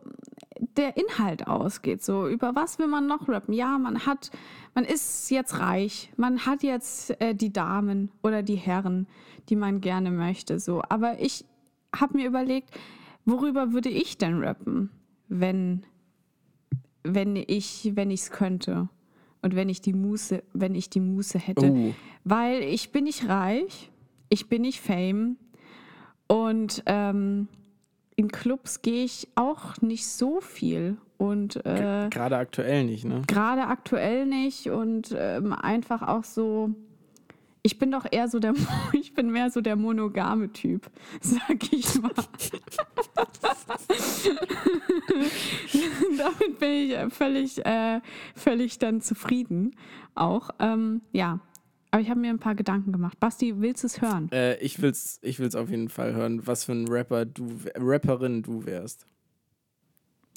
der 0.76 0.96
Inhalt 0.96 1.46
ausgeht. 1.46 2.02
So, 2.02 2.28
über 2.28 2.54
was 2.54 2.78
will 2.78 2.88
man 2.88 3.06
noch 3.06 3.28
rappen? 3.28 3.54
Ja, 3.54 3.78
man 3.78 4.06
hat, 4.06 4.30
man 4.74 4.84
ist 4.84 5.30
jetzt 5.30 5.58
reich, 5.58 6.12
man 6.16 6.44
hat 6.46 6.62
jetzt 6.62 7.20
äh, 7.20 7.34
die 7.34 7.52
Damen 7.52 8.10
oder 8.22 8.42
die 8.42 8.56
Herren, 8.56 9.06
die 9.48 9.56
man 9.56 9.80
gerne 9.80 10.10
möchte. 10.10 10.58
So, 10.58 10.82
aber 10.88 11.20
ich 11.20 11.44
habe 11.94 12.18
mir 12.18 12.26
überlegt, 12.26 12.70
worüber 13.24 13.72
würde 13.72 13.88
ich 13.88 14.18
denn 14.18 14.42
rappen, 14.42 14.90
wenn, 15.28 15.84
wenn 17.02 17.36
ich, 17.36 17.92
wenn 17.94 18.10
ich 18.10 18.22
es 18.22 18.30
könnte? 18.30 18.88
Und 19.42 19.56
wenn 19.56 19.70
ich 19.70 19.80
die 19.80 19.94
Muße, 19.94 20.42
wenn 20.52 20.74
ich 20.74 20.90
die 20.90 21.00
Muße 21.00 21.38
hätte. 21.38 21.72
Oh. 21.72 21.94
Weil 22.24 22.62
ich 22.62 22.92
bin 22.92 23.04
nicht 23.04 23.28
reich, 23.28 23.90
ich 24.28 24.48
bin 24.48 24.62
nicht 24.62 24.80
Fame 24.80 25.36
und 26.26 26.82
ähm, 26.86 27.48
in 28.16 28.28
Clubs 28.28 28.82
gehe 28.82 29.04
ich 29.04 29.28
auch 29.34 29.80
nicht 29.80 30.06
so 30.06 30.40
viel. 30.40 30.98
Und 31.16 31.56
äh, 31.66 32.08
gerade 32.10 32.36
aktuell 32.36 32.84
nicht, 32.84 33.04
ne? 33.04 33.22
Gerade 33.26 33.66
aktuell 33.66 34.26
nicht 34.26 34.70
und 34.70 35.14
ähm, 35.18 35.52
einfach 35.52 36.02
auch 36.02 36.24
so, 36.24 36.70
ich 37.62 37.78
bin 37.78 37.90
doch 37.90 38.06
eher 38.10 38.28
so 38.28 38.38
der, 38.38 38.54
ich 38.92 39.12
bin 39.14 39.30
mehr 39.30 39.50
so 39.50 39.60
der 39.60 39.76
monogame 39.76 40.52
Typ, 40.52 40.90
sag 41.20 41.72
ich 41.72 42.00
mal. 42.00 42.12
Damit 46.16 46.58
bin 46.58 46.70
ich 46.70 46.96
völlig, 47.12 47.66
äh, 47.66 48.00
völlig 48.34 48.78
dann 48.78 49.00
zufrieden 49.00 49.74
auch. 50.14 50.50
Ähm, 50.58 51.02
ja, 51.12 51.40
aber 51.90 52.02
ich 52.02 52.10
habe 52.10 52.20
mir 52.20 52.30
ein 52.30 52.38
paar 52.38 52.54
Gedanken 52.54 52.92
gemacht. 52.92 53.18
Basti, 53.20 53.60
willst 53.60 53.82
du 53.82 53.86
es 53.86 54.00
hören? 54.00 54.30
Äh, 54.32 54.56
ich 54.58 54.80
will 54.80 54.90
es 54.90 55.18
ich 55.22 55.38
will's 55.40 55.54
auf 55.54 55.70
jeden 55.70 55.88
Fall 55.88 56.14
hören, 56.14 56.46
was 56.46 56.64
für 56.64 56.72
ein 56.72 56.88
Rapper 56.88 57.24
du, 57.24 57.48
Rapperin 57.76 58.42
du 58.42 58.64
wärst. 58.64 59.06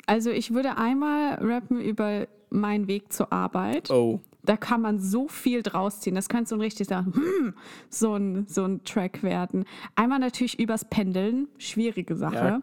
Also 0.06 0.32
ich 0.32 0.54
würde 0.54 0.78
einmal 0.78 1.36
rappen 1.36 1.80
über 1.80 2.28
meinen 2.50 2.88
Weg 2.88 3.14
zur 3.14 3.32
Arbeit. 3.32 3.90
Oh. 3.90 4.20
Da 4.44 4.58
kann 4.58 4.82
man 4.82 5.00
so 5.00 5.30
viel 5.30 5.64
draus 5.64 6.02
ziehen. 6.02 6.16
Das 6.16 6.28
könnte 6.28 6.50
so 6.50 6.56
ein 6.56 6.62
richtig 6.62 6.88
sagen, 6.88 7.14
hm, 7.14 7.54
so 7.90 8.16
ein, 8.16 8.46
so 8.48 8.66
ein 8.66 8.84
Track 8.84 9.24
werden. 9.24 9.64
Einmal 9.96 10.20
natürlich 10.20 10.60
übers 10.60 10.84
Pendeln, 10.86 11.48
schwierige 11.58 12.16
Sache. 12.16 12.36
Ja. 12.36 12.62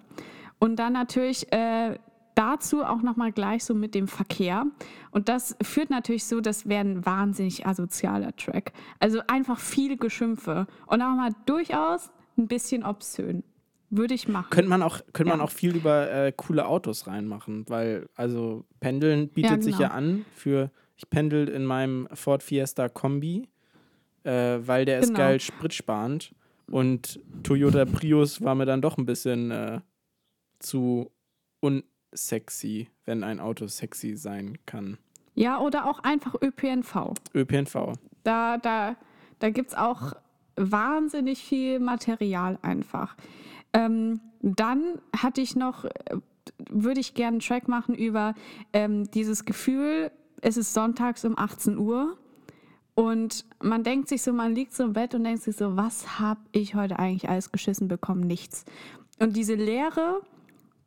Und 0.59 0.77
dann 0.77 0.93
natürlich 0.93 1.51
äh, 1.53 1.99
dazu 2.35 2.83
auch 2.85 3.03
nochmal 3.03 3.33
gleich 3.33 3.65
so 3.65 3.75
mit 3.75 3.95
dem 3.95 4.09
Verkehr. 4.09 4.67
Und 5.11 5.29
das 5.29 5.57
führt 5.63 5.91
natürlich 5.91 6.25
so, 6.25 6.41
das 6.41 6.69
wäre 6.69 6.81
ein 6.81 7.05
wahnsinnig 7.05 7.67
asozialer 7.67 8.35
Track. 8.37 8.73
Also 8.99 9.21
einfach 9.27 9.59
viel 9.59 9.97
Geschimpfe 9.97 10.67
und 10.87 11.03
auch 11.03 11.15
mal 11.15 11.31
durchaus 11.47 12.11
ein 12.37 12.49
bisschen 12.49 12.85
obszön. 12.85 13.45
Würde 13.93 14.15
ich 14.15 14.29
machen. 14.29 14.51
Könnte 14.51 14.71
man 14.71 14.83
auch, 14.83 15.01
könnte 15.13 15.31
ja. 15.31 15.37
man 15.37 15.45
auch 15.45 15.51
viel 15.51 15.75
über 15.75 16.11
äh, 16.11 16.33
coole 16.37 16.67
Autos 16.67 17.09
reinmachen, 17.09 17.69
weil 17.69 18.09
also 18.15 18.65
Pendeln 18.79 19.29
bietet 19.29 19.51
ja, 19.51 19.57
genau. 19.57 19.67
sich 19.67 19.79
ja 19.81 19.89
an 19.89 20.25
für, 20.33 20.71
ich 20.97 21.11
pendel 21.11 21.49
in 21.49 21.65
meinem 21.65 22.07
Ford 22.15 22.45
Fiesta 22.45 22.89
Kombi, 22.89 23.49
äh, 24.23 24.59
weil 24.61 24.85
der 24.85 25.01
genau. 25.01 25.11
ist 25.11 25.17
geil 25.17 25.41
spritsparend 25.41 26.33
und 26.71 27.19
Toyota 27.43 27.85
Prius 27.85 28.41
war 28.43 28.55
mir 28.55 28.65
dann 28.65 28.81
doch 28.81 28.97
ein 28.97 29.07
bisschen 29.07 29.51
äh, 29.51 29.81
zu 30.61 31.11
unsexy, 32.13 32.89
wenn 33.05 33.25
ein 33.25 33.41
Auto 33.41 33.67
sexy 33.67 34.17
sein 34.17 34.59
kann. 34.67 34.99
Ja, 35.35 35.59
oder 35.61 35.87
auch 35.87 36.01
einfach 36.01 36.35
ÖPNV. 36.41 37.15
ÖPNV. 37.35 37.95
Da, 38.25 38.59
da, 38.59 38.97
da 39.39 39.51
gibt 39.51 39.71
es 39.71 39.75
auch 39.77 40.13
wahnsinnig 40.57 41.43
viel 41.43 41.79
Material 41.79 42.59
einfach. 42.63 43.17
Ähm, 43.73 44.21
dann 44.43 45.01
hatte 45.17 45.41
ich 45.41 45.57
noch, 45.57 45.85
äh, 45.85 45.91
würde 46.69 47.01
ich 47.01 47.15
gerne 47.15 47.35
einen 47.35 47.41
Track 47.41 47.69
machen 47.69 47.95
über 47.95 48.35
ähm, 48.73 49.11
dieses 49.13 49.45
Gefühl, 49.45 50.11
es 50.43 50.57
ist 50.57 50.75
sonntags 50.75 51.25
um 51.25 51.39
18 51.39 51.79
Uhr 51.79 52.19
und 52.95 53.45
man 53.63 53.85
denkt 53.85 54.09
sich 54.09 54.23
so, 54.23 54.33
man 54.33 54.55
liegt 54.55 54.75
so 54.75 54.85
im 54.85 54.95
Bett 54.95 55.15
und 55.15 55.25
denkt 55.25 55.43
sich 55.43 55.57
so, 55.57 55.77
was 55.77 56.19
habe 56.19 56.41
ich 56.53 56.75
heute 56.75 56.99
eigentlich 56.99 57.29
alles 57.29 57.53
geschissen 57.53 57.89
bekommen? 57.89 58.23
Nichts. 58.23 58.65
Und 59.19 59.37
diese 59.37 59.55
Leere, 59.55 60.23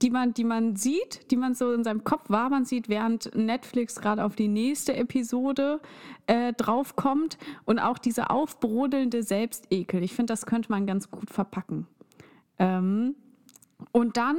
die 0.03 0.10
man, 0.10 0.33
die 0.33 0.43
man 0.43 0.75
sieht, 0.75 1.31
die 1.31 1.38
man 1.38 1.55
so 1.55 1.72
in 1.72 1.86
seinem 1.86 2.03
Kopf 2.03 2.29
war, 2.29 2.50
man 2.50 2.65
sieht, 2.65 2.89
während 2.89 3.33
Netflix 3.36 3.95
gerade 3.95 4.24
auf 4.25 4.36
die 4.36 4.50
nächste 4.50 4.95
Episode 4.95 5.79
äh, 6.27 6.51
draufkommt 6.53 7.38
und 7.63 7.79
auch 7.79 7.98
diese 7.98 8.29
aufbrodelnde 8.29 9.24
Selbstekel. 9.24 10.03
Ich 10.03 10.13
finde, 10.13 10.33
das 10.33 10.45
könnte 10.45 10.69
man 10.69 10.86
ganz 10.86 11.10
gut 11.10 11.29
verpacken. 11.29 11.88
Ähm, 12.60 13.15
und 13.93 14.17
dann 14.17 14.36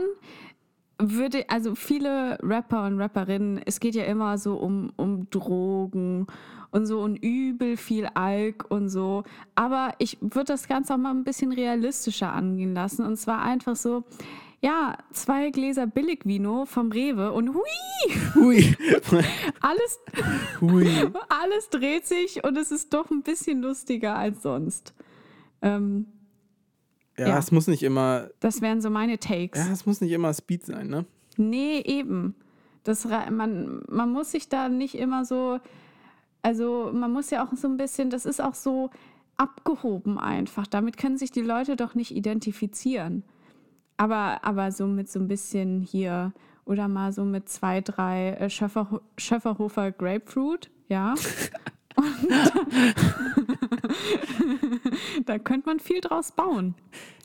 würde, 0.98 1.48
also 1.48 1.74
viele 1.74 2.38
Rapper 2.42 2.86
und 2.86 3.00
Rapperinnen, 3.00 3.60
es 3.64 3.80
geht 3.80 3.94
ja 3.94 4.04
immer 4.04 4.36
so 4.36 4.56
um, 4.56 4.92
um 4.96 5.28
Drogen 5.30 6.26
und 6.70 6.86
so 6.86 7.00
und 7.00 7.16
übel 7.16 7.76
viel 7.78 8.06
Alk 8.14 8.70
und 8.70 8.90
so. 8.90 9.24
Aber 9.54 9.94
ich 9.98 10.18
würde 10.20 10.44
das 10.44 10.68
Ganze 10.68 10.94
auch 10.94 10.98
mal 10.98 11.10
ein 11.10 11.24
bisschen 11.24 11.52
realistischer 11.52 12.32
angehen 12.32 12.74
lassen. 12.74 13.04
Und 13.04 13.16
zwar 13.16 13.42
einfach 13.42 13.76
so, 13.76 14.04
ja, 14.64 14.96
zwei 15.12 15.50
Gläser 15.50 15.86
Billigvino 15.86 16.64
vom 16.64 16.90
Rewe 16.90 17.32
und 17.32 17.50
hui, 17.50 18.34
hui. 18.34 18.74
alles, 19.60 20.00
hui. 20.58 20.88
alles 21.28 21.68
dreht 21.68 22.06
sich 22.06 22.42
und 22.44 22.56
es 22.56 22.70
ist 22.70 22.94
doch 22.94 23.10
ein 23.10 23.22
bisschen 23.22 23.60
lustiger 23.60 24.16
als 24.16 24.42
sonst. 24.42 24.94
Ähm, 25.60 26.06
ja, 27.18 27.28
ja, 27.28 27.38
es 27.38 27.52
muss 27.52 27.66
nicht 27.66 27.82
immer. 27.82 28.30
Das 28.40 28.62
wären 28.62 28.80
so 28.80 28.88
meine 28.88 29.18
Takes. 29.18 29.58
Ja, 29.58 29.70
es 29.70 29.84
muss 29.84 30.00
nicht 30.00 30.12
immer 30.12 30.32
Speed 30.32 30.64
sein, 30.64 30.88
ne? 30.88 31.04
Nee, 31.36 31.80
eben. 31.80 32.34
Das, 32.84 33.04
man, 33.04 33.82
man 33.86 34.12
muss 34.12 34.32
sich 34.32 34.48
da 34.48 34.70
nicht 34.70 34.94
immer 34.94 35.26
so. 35.26 35.60
Also, 36.40 36.90
man 36.90 37.12
muss 37.12 37.28
ja 37.28 37.44
auch 37.44 37.54
so 37.54 37.68
ein 37.68 37.76
bisschen. 37.76 38.08
Das 38.08 38.24
ist 38.24 38.42
auch 38.42 38.54
so 38.54 38.88
abgehoben 39.36 40.18
einfach. 40.18 40.66
Damit 40.66 40.96
können 40.96 41.18
sich 41.18 41.32
die 41.32 41.42
Leute 41.42 41.76
doch 41.76 41.94
nicht 41.94 42.16
identifizieren. 42.16 43.24
Aber, 43.96 44.44
aber 44.44 44.72
so 44.72 44.86
mit 44.86 45.08
so 45.10 45.18
ein 45.20 45.28
bisschen 45.28 45.82
hier. 45.82 46.32
Oder 46.64 46.88
mal 46.88 47.12
so 47.12 47.24
mit 47.24 47.48
zwei, 47.48 47.80
drei 47.82 48.30
äh, 48.30 48.48
Schöffer, 48.48 49.00
Schöfferhofer 49.18 49.92
Grapefruit, 49.92 50.70
ja. 50.88 51.14
da 55.26 55.38
könnte 55.38 55.68
man 55.68 55.78
viel 55.78 56.00
draus 56.00 56.32
bauen. 56.32 56.74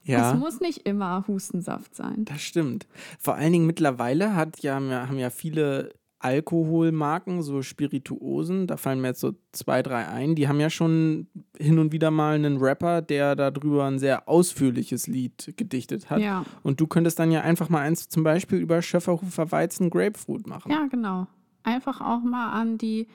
Ja. 0.03 0.31
Es 0.31 0.38
muss 0.38 0.59
nicht 0.59 0.85
immer 0.88 1.23
Hustensaft 1.27 1.95
sein. 1.95 2.25
Das 2.25 2.41
stimmt. 2.41 2.88
Vor 3.19 3.35
allen 3.35 3.53
Dingen 3.53 3.67
mittlerweile 3.67 4.35
hat 4.35 4.59
ja, 4.61 4.75
haben 4.75 5.17
ja 5.19 5.29
viele 5.29 5.93
Alkoholmarken, 6.19 7.41
so 7.41 7.61
Spirituosen, 7.61 8.67
da 8.67 8.75
fallen 8.77 8.99
mir 8.99 9.09
jetzt 9.09 9.21
so 9.21 9.33
zwei, 9.53 9.81
drei 9.81 10.07
ein, 10.07 10.35
die 10.35 10.47
haben 10.47 10.59
ja 10.59 10.69
schon 10.69 11.27
hin 11.57 11.79
und 11.79 11.93
wieder 11.93 12.11
mal 12.11 12.35
einen 12.35 12.57
Rapper, 12.57 13.01
der 13.01 13.35
darüber 13.35 13.85
ein 13.85 13.99
sehr 13.99 14.27
ausführliches 14.27 15.07
Lied 15.07 15.53
gedichtet 15.55 16.09
hat. 16.09 16.19
Ja. 16.19 16.45
Und 16.61 16.81
du 16.81 16.88
könntest 16.88 17.19
dann 17.19 17.31
ja 17.31 17.41
einfach 17.41 17.69
mal 17.69 17.81
eins 17.81 18.09
zum 18.09 18.23
Beispiel 18.23 18.59
über 18.59 18.81
Schöfferhofer 18.81 19.51
Weizen 19.51 19.89
Grapefruit 19.89 20.45
machen. 20.45 20.71
Ja, 20.71 20.88
genau. 20.88 21.27
Einfach 21.63 22.01
auch 22.01 22.21
mal 22.21 22.51
an 22.51 22.77
die 22.77 23.07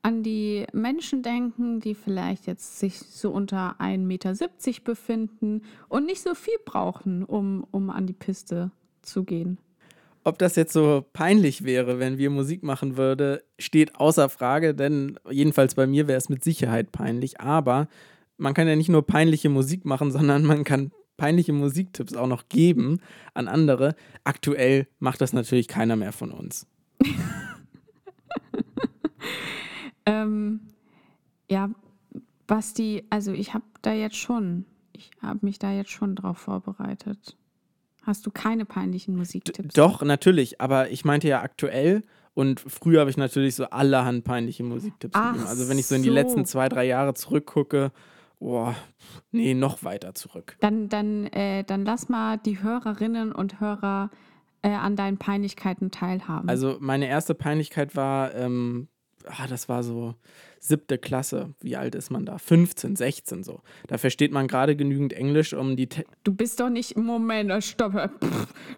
an 0.00 0.22
die 0.22 0.64
Menschen 0.72 1.22
denken, 1.22 1.80
die 1.80 1.94
vielleicht 1.94 2.46
jetzt 2.46 2.78
sich 2.78 2.98
so 2.98 3.30
unter 3.30 3.80
1,70 3.80 3.98
Meter 3.98 4.34
befinden 4.84 5.62
und 5.88 6.06
nicht 6.06 6.22
so 6.22 6.34
viel 6.34 6.54
brauchen, 6.64 7.24
um, 7.24 7.66
um 7.72 7.90
an 7.90 8.06
die 8.06 8.12
Piste 8.12 8.70
zu 9.02 9.24
gehen. 9.24 9.58
Ob 10.24 10.38
das 10.38 10.56
jetzt 10.56 10.72
so 10.72 11.04
peinlich 11.12 11.64
wäre, 11.64 11.98
wenn 11.98 12.18
wir 12.18 12.30
Musik 12.30 12.62
machen 12.62 12.96
würden, 12.96 13.38
steht 13.58 13.96
außer 13.96 14.28
Frage, 14.28 14.74
denn 14.74 15.18
jedenfalls 15.30 15.74
bei 15.74 15.86
mir 15.86 16.08
wäre 16.08 16.18
es 16.18 16.28
mit 16.28 16.44
Sicherheit 16.44 16.92
peinlich. 16.92 17.40
Aber 17.40 17.88
man 18.36 18.54
kann 18.54 18.68
ja 18.68 18.76
nicht 18.76 18.90
nur 18.90 19.06
peinliche 19.06 19.48
Musik 19.48 19.84
machen, 19.84 20.10
sondern 20.12 20.44
man 20.44 20.64
kann 20.64 20.92
peinliche 21.16 21.52
Musiktipps 21.52 22.14
auch 22.14 22.28
noch 22.28 22.48
geben 22.48 23.00
an 23.34 23.48
andere. 23.48 23.94
Aktuell 24.24 24.86
macht 24.98 25.20
das 25.20 25.32
natürlich 25.32 25.68
keiner 25.68 25.96
mehr 25.96 26.12
von 26.12 26.30
uns. 26.30 26.66
Ähm, 30.08 30.60
ja, 31.50 31.70
Basti, 32.46 33.04
also 33.10 33.32
ich 33.32 33.52
habe 33.52 33.66
da 33.82 33.92
jetzt 33.92 34.16
schon, 34.16 34.64
ich 34.94 35.10
habe 35.20 35.40
mich 35.42 35.58
da 35.58 35.70
jetzt 35.70 35.90
schon 35.90 36.16
drauf 36.16 36.38
vorbereitet. 36.38 37.36
Hast 38.08 38.24
du 38.24 38.30
keine 38.30 38.64
peinlichen 38.64 39.14
Musiktipps? 39.16 39.74
Doch, 39.74 40.00
natürlich, 40.00 40.62
aber 40.62 40.88
ich 40.88 41.04
meinte 41.04 41.28
ja 41.28 41.42
aktuell 41.42 42.02
und 42.32 42.58
früher 42.58 43.00
habe 43.00 43.10
ich 43.10 43.18
natürlich 43.18 43.54
so 43.54 43.66
allerhand 43.66 44.24
peinliche 44.24 44.62
Musiktipps 44.64 45.14
Ach 45.14 45.32
gegeben. 45.32 45.46
Also 45.46 45.68
wenn 45.68 45.78
ich 45.78 45.88
so 45.88 45.94
in 45.94 46.02
die 46.02 46.08
letzten 46.08 46.46
zwei, 46.46 46.70
drei 46.70 46.86
Jahre 46.86 47.12
zurückgucke, 47.12 47.92
boah, 48.38 48.74
nee, 49.30 49.52
noch 49.52 49.84
weiter 49.84 50.14
zurück. 50.14 50.56
Dann, 50.60 50.88
dann, 50.88 51.26
äh, 51.26 51.64
dann 51.64 51.84
lass 51.84 52.08
mal 52.08 52.38
die 52.38 52.62
Hörerinnen 52.62 53.30
und 53.30 53.60
Hörer 53.60 54.08
äh, 54.62 54.70
an 54.70 54.96
deinen 54.96 55.18
Peinlichkeiten 55.18 55.90
teilhaben. 55.90 56.48
Also 56.48 56.78
meine 56.80 57.08
erste 57.08 57.34
Peinlichkeit 57.34 57.94
war, 57.94 58.34
ähm, 58.34 58.88
ah, 59.26 59.46
das 59.46 59.68
war 59.68 59.82
so 59.82 60.14
siebte 60.60 60.98
Klasse. 60.98 61.54
Wie 61.60 61.76
alt 61.76 61.94
ist 61.94 62.10
man 62.10 62.24
da? 62.26 62.38
15, 62.38 62.96
16 62.96 63.42
so. 63.42 63.60
Da 63.86 63.98
versteht 63.98 64.32
man 64.32 64.48
gerade 64.48 64.76
genügend 64.76 65.12
Englisch, 65.12 65.54
um 65.54 65.76
die. 65.76 65.88
Te 65.88 66.04
du 66.24 66.32
bist 66.32 66.60
doch 66.60 66.70
nicht, 66.70 66.96
Moment, 66.96 67.50
äh, 67.50 67.62
stopp, 67.62 67.94
äh, 67.94 68.08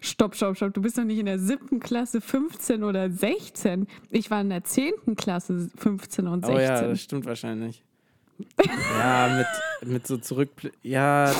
stopp, 0.01 0.35
stopp, 0.35 0.55
stopp. 0.55 0.73
Du 0.73 0.81
bist 0.81 0.97
doch 0.97 1.03
nicht 1.03 1.19
in 1.19 1.25
der 1.25 1.39
siebten 1.39 1.79
Klasse 1.79 2.21
15 2.21 2.83
oder 2.83 3.09
16. 3.09 3.87
Ich 4.09 4.31
war 4.31 4.41
in 4.41 4.49
der 4.49 4.63
zehnten 4.63 5.15
Klasse 5.15 5.69
15 5.77 6.27
und 6.27 6.45
16. 6.45 6.55
Oh 6.55 6.59
ja, 6.59 6.81
das 6.81 7.01
stimmt 7.01 7.25
wahrscheinlich. 7.25 7.83
ja, 8.97 9.45
mit, 9.81 9.91
mit 9.91 10.07
so 10.07 10.17
zurück. 10.17 10.49
Ja, 10.81 11.33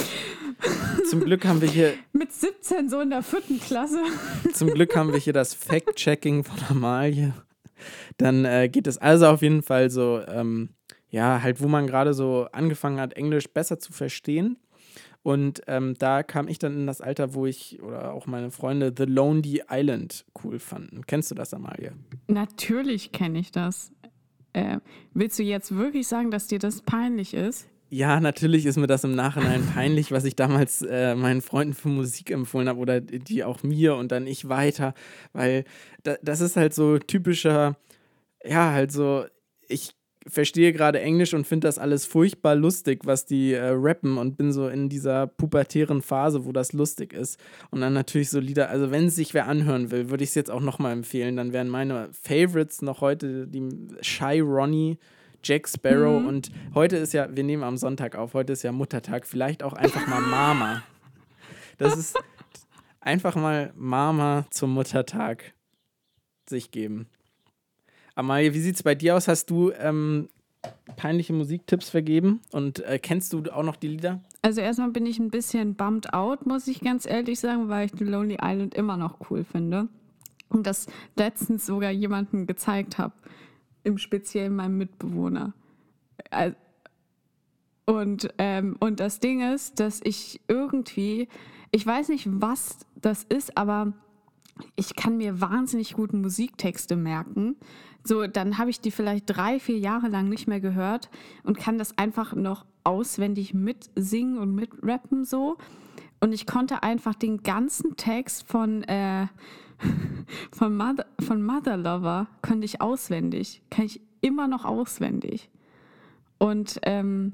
zum 1.09 1.21
Glück 1.21 1.45
haben 1.45 1.61
wir 1.61 1.69
hier. 1.69 1.93
Mit 2.13 2.31
17 2.31 2.89
so 2.89 2.99
in 3.01 3.09
der 3.09 3.23
vierten 3.23 3.59
Klasse. 3.59 4.03
Zum 4.53 4.69
Glück 4.69 4.95
haben 4.95 5.11
wir 5.11 5.19
hier 5.19 5.33
das 5.33 5.53
Fact-Checking 5.55 6.43
von 6.43 6.57
Amalie 6.69 7.33
dann 8.17 8.45
äh, 8.45 8.69
geht 8.69 8.87
es 8.87 8.97
also 8.97 9.27
auf 9.27 9.41
jeden 9.41 9.63
Fall 9.63 9.89
so, 9.89 10.21
ähm, 10.27 10.69
ja, 11.09 11.41
halt, 11.41 11.61
wo 11.61 11.67
man 11.67 11.87
gerade 11.87 12.13
so 12.13 12.47
angefangen 12.51 12.99
hat, 12.99 13.13
Englisch 13.13 13.49
besser 13.49 13.79
zu 13.79 13.91
verstehen. 13.91 14.57
Und 15.23 15.61
ähm, 15.67 15.93
da 15.99 16.23
kam 16.23 16.47
ich 16.47 16.57
dann 16.57 16.73
in 16.73 16.87
das 16.87 16.99
Alter, 16.99 17.35
wo 17.35 17.45
ich 17.45 17.81
oder 17.81 18.13
auch 18.13 18.25
meine 18.25 18.49
Freunde 18.49 18.93
The 18.95 19.03
Lonely 19.03 19.63
Island 19.69 20.25
cool 20.43 20.57
fanden. 20.57 21.05
Kennst 21.05 21.29
du 21.29 21.35
das, 21.35 21.53
Amalie? 21.53 21.93
Natürlich 22.27 23.11
kenne 23.11 23.39
ich 23.39 23.51
das. 23.51 23.91
Äh, 24.53 24.79
willst 25.13 25.37
du 25.37 25.43
jetzt 25.43 25.75
wirklich 25.75 26.07
sagen, 26.07 26.31
dass 26.31 26.47
dir 26.47 26.59
das 26.59 26.81
peinlich 26.81 27.33
ist? 27.33 27.69
Ja, 27.91 28.21
natürlich 28.21 28.65
ist 28.65 28.77
mir 28.77 28.87
das 28.87 29.03
im 29.03 29.15
Nachhinein 29.15 29.65
peinlich, 29.73 30.13
was 30.13 30.23
ich 30.23 30.37
damals 30.37 30.81
äh, 30.81 31.13
meinen 31.13 31.41
Freunden 31.41 31.73
für 31.73 31.89
Musik 31.89 32.31
empfohlen 32.31 32.69
habe 32.69 32.79
oder 32.79 33.01
die 33.01 33.43
auch 33.43 33.63
mir 33.63 33.95
und 33.95 34.13
dann 34.13 34.27
ich 34.27 34.47
weiter, 34.47 34.93
weil 35.33 35.65
da, 36.03 36.15
das 36.23 36.39
ist 36.39 36.55
halt 36.55 36.73
so 36.73 36.99
typischer, 36.99 37.75
ja, 38.45 38.71
halt 38.71 38.93
so, 38.93 39.25
ich 39.67 39.93
verstehe 40.25 40.71
gerade 40.71 41.01
Englisch 41.01 41.33
und 41.33 41.45
finde 41.45 41.67
das 41.67 41.79
alles 41.79 42.05
furchtbar 42.05 42.55
lustig, 42.55 43.01
was 43.03 43.25
die 43.25 43.53
äh, 43.53 43.71
rappen 43.73 44.17
und 44.17 44.37
bin 44.37 44.53
so 44.53 44.69
in 44.69 44.87
dieser 44.87 45.27
pubertären 45.27 46.01
Phase, 46.01 46.45
wo 46.45 46.53
das 46.53 46.71
lustig 46.71 47.11
ist. 47.11 47.39
Und 47.71 47.81
dann 47.81 47.91
natürlich 47.91 48.29
so 48.29 48.39
Lieder, 48.39 48.69
also 48.69 48.91
wenn 48.91 49.07
es 49.07 49.15
sich 49.15 49.33
wer 49.33 49.47
anhören 49.47 49.91
will, 49.91 50.09
würde 50.09 50.23
ich 50.23 50.29
es 50.29 50.35
jetzt 50.35 50.51
auch 50.51 50.61
nochmal 50.61 50.93
empfehlen. 50.93 51.35
Dann 51.35 51.51
wären 51.51 51.67
meine 51.67 52.07
Favorites 52.13 52.81
noch 52.81 53.01
heute 53.01 53.47
die 53.47 53.67
Shy 54.01 54.39
Ronnie, 54.39 54.97
Jack 55.43 55.67
Sparrow 55.67 56.21
mhm. 56.21 56.27
und 56.27 56.51
heute 56.73 56.97
ist 56.97 57.13
ja, 57.13 57.27
wir 57.35 57.43
nehmen 57.43 57.63
am 57.63 57.77
Sonntag 57.77 58.15
auf, 58.15 58.33
heute 58.33 58.53
ist 58.53 58.63
ja 58.63 58.71
Muttertag, 58.71 59.25
vielleicht 59.25 59.63
auch 59.63 59.73
einfach 59.73 60.07
mal 60.07 60.21
Mama. 60.21 60.83
Das 61.77 61.97
ist 61.97 62.17
einfach 62.99 63.35
mal 63.35 63.73
Mama 63.75 64.45
zum 64.51 64.73
Muttertag 64.73 65.53
sich 66.47 66.71
geben. 66.71 67.07
Amalie, 68.15 68.53
wie 68.53 68.59
sieht 68.59 68.75
es 68.75 68.83
bei 68.83 68.93
dir 68.93 69.15
aus? 69.15 69.27
Hast 69.27 69.49
du 69.49 69.71
ähm, 69.71 70.29
peinliche 70.95 71.33
Musiktipps 71.33 71.89
vergeben 71.89 72.41
und 72.51 72.79
äh, 72.81 72.99
kennst 72.99 73.33
du 73.33 73.43
auch 73.51 73.63
noch 73.63 73.77
die 73.77 73.87
Lieder? 73.87 74.21
Also 74.41 74.61
erstmal 74.61 74.91
bin 74.91 75.05
ich 75.05 75.19
ein 75.19 75.29
bisschen 75.29 75.75
bummed 75.75 76.13
out, 76.13 76.45
muss 76.45 76.67
ich 76.67 76.81
ganz 76.81 77.05
ehrlich 77.05 77.39
sagen, 77.39 77.69
weil 77.69 77.85
ich 77.85 77.93
The 77.97 78.03
Lonely 78.03 78.37
Island 78.41 78.73
immer 78.75 78.97
noch 78.97 79.29
cool 79.29 79.43
finde. 79.43 79.87
Und 80.49 80.67
das 80.67 80.87
letztens 81.15 81.65
sogar 81.65 81.91
jemanden 81.91 82.45
gezeigt 82.45 82.97
habe, 82.97 83.13
im 83.83 83.97
Speziellen 83.97 84.55
meinem 84.55 84.77
Mitbewohner. 84.77 85.53
Und, 87.85 88.33
ähm, 88.37 88.75
und 88.79 88.99
das 88.99 89.19
Ding 89.19 89.41
ist, 89.41 89.79
dass 89.79 90.01
ich 90.03 90.39
irgendwie, 90.47 91.27
ich 91.71 91.85
weiß 91.85 92.09
nicht, 92.09 92.27
was 92.29 92.79
das 92.95 93.23
ist, 93.23 93.57
aber 93.57 93.93
ich 94.75 94.95
kann 94.95 95.17
mir 95.17 95.41
wahnsinnig 95.41 95.93
gute 95.93 96.15
Musiktexte 96.15 96.95
merken. 96.95 97.55
So, 98.03 98.27
dann 98.27 98.57
habe 98.57 98.69
ich 98.69 98.81
die 98.81 98.91
vielleicht 98.91 99.25
drei, 99.27 99.59
vier 99.59 99.77
Jahre 99.77 100.07
lang 100.07 100.29
nicht 100.29 100.47
mehr 100.47 100.59
gehört 100.59 101.09
und 101.43 101.57
kann 101.57 101.77
das 101.77 101.97
einfach 101.97 102.33
noch 102.33 102.65
auswendig 102.83 103.53
mitsingen 103.53 104.37
und 104.37 104.55
mitrappen 104.55 105.25
so. 105.25 105.57
Und 106.19 106.33
ich 106.33 106.45
konnte 106.45 106.83
einfach 106.83 107.15
den 107.15 107.41
ganzen 107.43 107.95
Text 107.95 108.47
von, 108.47 108.83
äh, 108.83 109.27
von, 110.51 110.75
Mother, 110.75 111.05
von 111.19 111.43
Mother 111.43 111.77
Lover 111.77 112.27
konnte 112.41 112.65
ich 112.65 112.81
auswendig. 112.81 113.61
Kann 113.69 113.85
ich 113.85 114.01
immer 114.21 114.47
noch 114.47 114.65
auswendig. 114.65 115.49
Und 116.37 116.79
ähm, 116.83 117.33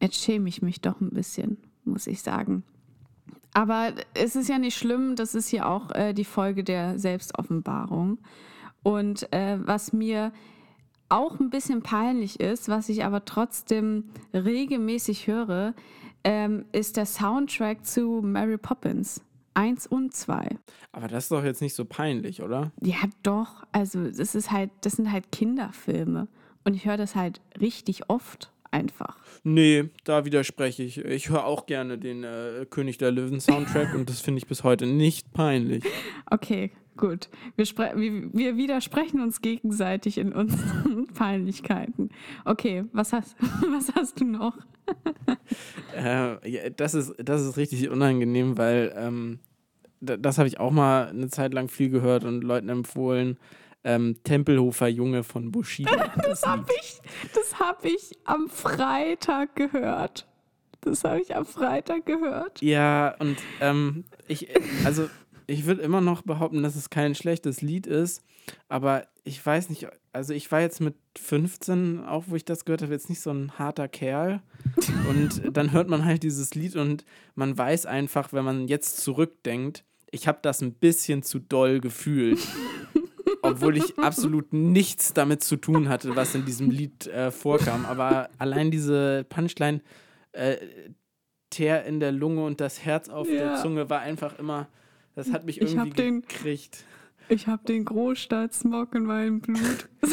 jetzt 0.00 0.22
schäme 0.22 0.48
ich 0.48 0.62
mich 0.62 0.80
doch 0.80 1.00
ein 1.00 1.10
bisschen, 1.10 1.58
muss 1.84 2.06
ich 2.06 2.22
sagen. 2.22 2.62
Aber 3.52 3.92
es 4.14 4.34
ist 4.36 4.48
ja 4.48 4.58
nicht 4.58 4.76
schlimm, 4.76 5.14
das 5.16 5.34
ist 5.34 5.52
ja 5.52 5.66
auch 5.66 5.90
äh, 5.92 6.12
die 6.12 6.24
Folge 6.24 6.64
der 6.64 6.98
Selbstoffenbarung. 6.98 8.18
Und 8.82 9.32
äh, 9.32 9.58
was 9.64 9.92
mir 9.92 10.32
auch 11.08 11.38
ein 11.38 11.50
bisschen 11.50 11.82
peinlich 11.82 12.40
ist, 12.40 12.68
was 12.68 12.88
ich 12.88 13.04
aber 13.04 13.24
trotzdem 13.24 14.10
regelmäßig 14.32 15.28
höre, 15.28 15.74
ähm, 16.24 16.64
ist 16.72 16.96
der 16.96 17.06
Soundtrack 17.06 17.86
zu 17.86 18.20
Mary 18.22 18.58
Poppins. 18.58 19.22
Eins 19.54 19.86
und 19.86 20.14
zwei. 20.14 20.48
Aber 20.92 21.08
das 21.08 21.24
ist 21.24 21.32
doch 21.32 21.44
jetzt 21.44 21.62
nicht 21.62 21.74
so 21.74 21.84
peinlich, 21.84 22.42
oder? 22.42 22.72
Ja, 22.82 22.96
doch. 23.22 23.64
Also, 23.72 24.10
das 24.10 24.34
ist 24.34 24.50
halt, 24.50 24.70
das 24.80 24.94
sind 24.94 25.10
halt 25.10 25.30
Kinderfilme. 25.32 26.28
Und 26.64 26.74
ich 26.74 26.86
höre 26.86 26.96
das 26.96 27.14
halt 27.14 27.40
richtig 27.60 28.10
oft 28.10 28.50
einfach. 28.70 29.16
Nee, 29.44 29.90
da 30.04 30.24
widerspreche 30.24 30.82
ich. 30.82 30.98
Ich 30.98 31.28
höre 31.28 31.44
auch 31.44 31.66
gerne 31.66 31.98
den 31.98 32.24
äh, 32.24 32.66
König 32.68 32.98
der 32.98 33.12
Löwen 33.12 33.40
Soundtrack 33.40 33.94
und 33.94 34.10
das 34.10 34.20
finde 34.20 34.38
ich 34.38 34.46
bis 34.46 34.64
heute 34.64 34.86
nicht 34.86 35.32
peinlich. 35.32 35.84
Okay, 36.30 36.72
Gut, 36.96 37.28
wir, 37.56 37.66
wir, 37.66 38.32
wir, 38.32 38.56
widersprechen 38.56 39.20
uns 39.20 39.40
gegenseitig 39.40 40.16
in 40.16 40.32
unseren 40.32 41.06
Peinlichkeiten. 41.14 42.10
Okay, 42.44 42.84
was 42.92 43.12
hast, 43.12 43.36
was 43.40 43.92
hast 43.96 44.20
du 44.20 44.24
noch? 44.24 44.56
äh, 45.96 46.50
ja, 46.50 46.70
das, 46.70 46.94
ist, 46.94 47.14
das 47.18 47.42
ist 47.42 47.56
richtig 47.56 47.88
unangenehm, 47.88 48.58
weil 48.58 48.92
ähm, 48.96 49.38
das 50.00 50.38
habe 50.38 50.48
ich 50.48 50.60
auch 50.60 50.70
mal 50.70 51.08
eine 51.08 51.28
Zeit 51.28 51.54
lang 51.54 51.68
viel 51.68 51.90
gehört 51.90 52.24
und 52.24 52.42
Leuten 52.42 52.68
empfohlen. 52.68 53.38
Ähm, 53.86 54.16
Tempelhofer 54.24 54.88
Junge 54.88 55.24
von 55.24 55.50
Bushido. 55.50 55.90
Das, 56.24 56.46
habe 56.46 56.66
ich, 56.80 57.00
hab 57.58 57.84
ich 57.84 58.18
am 58.24 58.48
Freitag 58.48 59.56
gehört. 59.56 60.26
Das 60.80 61.04
habe 61.04 61.20
ich 61.20 61.34
am 61.34 61.44
Freitag 61.44 62.06
gehört. 62.06 62.60
Ja, 62.62 63.14
und 63.18 63.36
ähm, 63.60 64.04
ich, 64.26 64.48
also 64.84 65.08
ich 65.46 65.66
würde 65.66 65.82
immer 65.82 66.00
noch 66.00 66.22
behaupten, 66.22 66.62
dass 66.62 66.76
es 66.76 66.90
kein 66.90 67.14
schlechtes 67.14 67.62
Lied 67.62 67.86
ist, 67.86 68.22
aber 68.68 69.06
ich 69.24 69.44
weiß 69.44 69.70
nicht, 69.70 69.86
also 70.12 70.34
ich 70.34 70.50
war 70.52 70.60
jetzt 70.60 70.80
mit 70.80 70.94
15, 71.16 72.04
auch 72.04 72.24
wo 72.26 72.36
ich 72.36 72.44
das 72.44 72.64
gehört 72.64 72.82
habe, 72.82 72.92
jetzt 72.92 73.08
nicht 73.08 73.20
so 73.20 73.30
ein 73.30 73.58
harter 73.58 73.88
Kerl. 73.88 74.42
Und 75.08 75.42
dann 75.56 75.72
hört 75.72 75.88
man 75.88 76.04
halt 76.04 76.22
dieses 76.22 76.54
Lied 76.54 76.76
und 76.76 77.04
man 77.34 77.56
weiß 77.56 77.86
einfach, 77.86 78.32
wenn 78.32 78.44
man 78.44 78.68
jetzt 78.68 78.98
zurückdenkt, 78.98 79.84
ich 80.10 80.28
habe 80.28 80.38
das 80.42 80.62
ein 80.62 80.72
bisschen 80.74 81.22
zu 81.22 81.38
doll 81.38 81.80
gefühlt. 81.80 82.38
Obwohl 83.42 83.76
ich 83.76 83.98
absolut 83.98 84.52
nichts 84.52 85.12
damit 85.12 85.42
zu 85.42 85.56
tun 85.56 85.88
hatte, 85.88 86.16
was 86.16 86.34
in 86.34 86.46
diesem 86.46 86.70
Lied 86.70 87.06
äh, 87.08 87.30
vorkam. 87.30 87.84
Aber 87.84 88.30
allein 88.38 88.70
diese 88.70 89.26
Punchline, 89.28 89.82
äh, 90.32 90.56
Teer 91.50 91.84
in 91.84 92.00
der 92.00 92.10
Lunge 92.10 92.42
und 92.44 92.60
das 92.60 92.84
Herz 92.84 93.10
auf 93.10 93.28
ja. 93.28 93.34
der 93.34 93.56
Zunge, 93.56 93.90
war 93.90 94.00
einfach 94.00 94.38
immer 94.38 94.68
das 95.14 95.32
hat 95.32 95.44
mich 95.44 95.60
irgendwie 95.60 95.88
ich 95.88 95.94
den, 95.94 96.22
gekriegt. 96.22 96.84
Ich 97.28 97.46
habe 97.46 97.64
den 97.64 97.84
Großstadtsmog 97.84 98.94
in 98.94 99.04
meinem 99.04 99.40
Blut. 99.40 99.88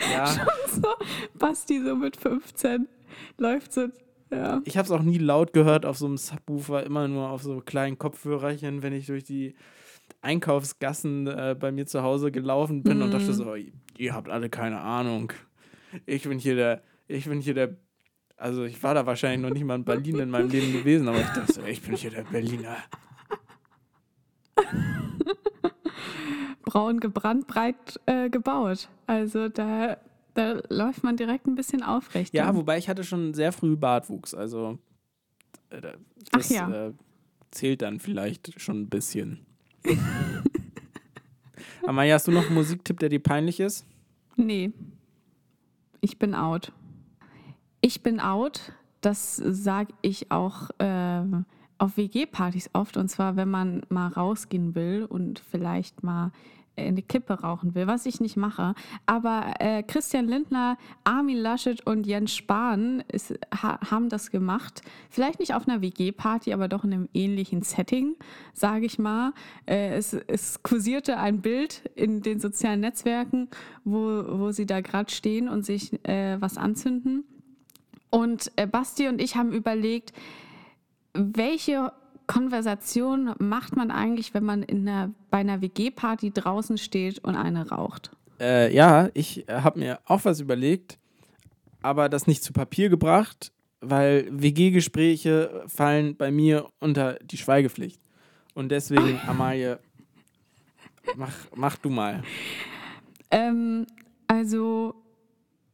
ja. 0.00 0.26
Schon 0.34 0.82
so, 0.82 0.88
Basti 1.38 1.80
so 1.82 1.94
mit 1.94 2.16
15 2.16 2.88
läuft 3.38 3.72
so. 3.72 3.88
Ja. 4.30 4.60
Ich 4.64 4.76
habe 4.76 4.86
es 4.86 4.90
auch 4.90 5.02
nie 5.02 5.18
laut 5.18 5.52
gehört 5.52 5.86
auf 5.86 5.98
so 5.98 6.06
einem 6.06 6.16
Subwoofer, 6.16 6.84
immer 6.84 7.06
nur 7.06 7.30
auf 7.30 7.42
so 7.42 7.60
kleinen 7.60 7.96
Kopfhörerchen, 7.96 8.82
wenn 8.82 8.92
ich 8.92 9.06
durch 9.06 9.22
die 9.22 9.54
Einkaufsgassen 10.20 11.28
äh, 11.28 11.56
bei 11.58 11.70
mir 11.70 11.86
zu 11.86 12.02
Hause 12.02 12.32
gelaufen 12.32 12.82
bin 12.82 12.98
mm. 12.98 13.02
und 13.02 13.10
dachte 13.12 13.28
mhm. 13.28 13.32
so, 13.32 13.54
ihr 13.96 14.14
habt 14.14 14.28
alle 14.28 14.50
keine 14.50 14.80
Ahnung. 14.80 15.32
Ich 16.06 16.24
bin 16.24 16.38
hier 16.38 16.56
der, 16.56 16.82
ich 17.06 17.26
bin 17.26 17.40
hier 17.40 17.54
der, 17.54 17.76
also 18.36 18.64
ich 18.64 18.82
war 18.82 18.94
da 18.94 19.06
wahrscheinlich 19.06 19.40
noch 19.40 19.54
nicht 19.54 19.64
mal 19.64 19.76
in 19.76 19.84
Berlin 19.84 20.18
in 20.18 20.30
meinem 20.30 20.50
Leben 20.50 20.72
gewesen, 20.72 21.06
aber 21.08 21.20
ich 21.20 21.28
dachte 21.28 21.52
so, 21.52 21.62
ich 21.62 21.80
bin 21.82 21.94
hier 21.94 22.10
der 22.10 22.24
Berliner. 22.24 22.76
Braun 26.66 27.00
gebrannt, 27.00 27.46
breit 27.46 27.98
äh, 28.04 28.28
gebaut. 28.28 28.88
Also 29.06 29.48
da, 29.48 29.96
da 30.34 30.60
läuft 30.68 31.02
man 31.04 31.16
direkt 31.16 31.46
ein 31.46 31.54
bisschen 31.54 31.82
aufrecht. 31.82 32.34
Ja, 32.34 32.54
wobei 32.54 32.76
ich 32.76 32.88
hatte 32.88 33.04
schon 33.04 33.32
sehr 33.32 33.52
früh 33.52 33.76
Bartwuchs. 33.76 34.34
Also 34.34 34.78
äh, 35.70 35.92
das 36.32 36.50
ja. 36.50 36.88
äh, 36.88 36.92
zählt 37.52 37.82
dann 37.82 38.00
vielleicht 38.00 38.60
schon 38.60 38.82
ein 38.82 38.88
bisschen. 38.88 39.46
Amaya, 41.86 42.14
hast 42.14 42.26
du 42.26 42.32
noch 42.32 42.46
einen 42.46 42.54
Musiktipp, 42.54 42.98
der 42.98 43.10
dir 43.10 43.22
peinlich 43.22 43.60
ist? 43.60 43.86
Nee. 44.34 44.72
Ich 46.00 46.18
bin 46.18 46.34
out. 46.34 46.72
Ich 47.80 48.02
bin 48.02 48.18
out. 48.18 48.72
Das 49.02 49.36
sage 49.36 49.94
ich 50.02 50.32
auch 50.32 50.70
äh, 50.78 51.22
auf 51.78 51.96
WG-Partys 51.96 52.70
oft. 52.72 52.96
Und 52.96 53.08
zwar, 53.08 53.36
wenn 53.36 53.50
man 53.50 53.82
mal 53.88 54.08
rausgehen 54.08 54.74
will 54.74 55.04
und 55.04 55.38
vielleicht 55.38 56.02
mal 56.02 56.32
eine 56.76 57.02
Kippe 57.02 57.40
rauchen 57.40 57.74
will, 57.74 57.86
was 57.86 58.06
ich 58.06 58.20
nicht 58.20 58.36
mache. 58.36 58.74
Aber 59.06 59.54
äh, 59.58 59.82
Christian 59.82 60.26
Lindner, 60.26 60.76
Armin 61.04 61.38
Laschet 61.38 61.86
und 61.86 62.06
Jens 62.06 62.34
Spahn 62.34 63.02
ist, 63.10 63.34
ha, 63.62 63.78
haben 63.90 64.08
das 64.08 64.30
gemacht. 64.30 64.82
Vielleicht 65.10 65.40
nicht 65.40 65.54
auf 65.54 65.68
einer 65.68 65.80
WG-Party, 65.80 66.52
aber 66.52 66.68
doch 66.68 66.84
in 66.84 66.92
einem 66.92 67.08
ähnlichen 67.14 67.62
Setting, 67.62 68.16
sage 68.52 68.86
ich 68.86 68.98
mal. 68.98 69.32
Äh, 69.66 69.96
es, 69.96 70.12
es 70.14 70.62
kursierte 70.62 71.18
ein 71.18 71.40
Bild 71.40 71.90
in 71.94 72.22
den 72.22 72.40
sozialen 72.40 72.80
Netzwerken, 72.80 73.48
wo, 73.84 74.24
wo 74.28 74.52
sie 74.52 74.66
da 74.66 74.80
gerade 74.80 75.10
stehen 75.10 75.48
und 75.48 75.64
sich 75.64 76.04
äh, 76.06 76.40
was 76.40 76.58
anzünden. 76.58 77.24
Und 78.10 78.52
äh, 78.56 78.66
Basti 78.66 79.08
und 79.08 79.20
ich 79.20 79.36
haben 79.36 79.52
überlegt, 79.52 80.12
welche 81.12 81.92
Konversation 82.26 83.34
macht 83.38 83.76
man 83.76 83.90
eigentlich, 83.90 84.34
wenn 84.34 84.44
man 84.44 84.62
in 84.62 84.88
einer, 84.88 85.12
bei 85.30 85.38
einer 85.38 85.60
WG-Party 85.60 86.32
draußen 86.32 86.78
steht 86.78 87.22
und 87.24 87.36
eine 87.36 87.68
raucht? 87.68 88.10
Äh, 88.40 88.74
ja, 88.74 89.08
ich 89.14 89.46
habe 89.48 89.78
mir 89.78 89.98
auch 90.04 90.24
was 90.24 90.40
überlegt, 90.40 90.98
aber 91.82 92.08
das 92.08 92.26
nicht 92.26 92.42
zu 92.42 92.52
Papier 92.52 92.88
gebracht, 92.88 93.52
weil 93.80 94.26
WG-Gespräche 94.30 95.64
fallen 95.66 96.16
bei 96.16 96.30
mir 96.30 96.68
unter 96.80 97.14
die 97.14 97.36
Schweigepflicht. 97.36 98.00
Und 98.54 98.70
deswegen, 98.70 99.20
Amalie, 99.26 99.78
mach, 101.16 101.34
mach 101.54 101.76
du 101.76 101.90
mal. 101.90 102.22
Ähm, 103.30 103.86
also 104.26 104.94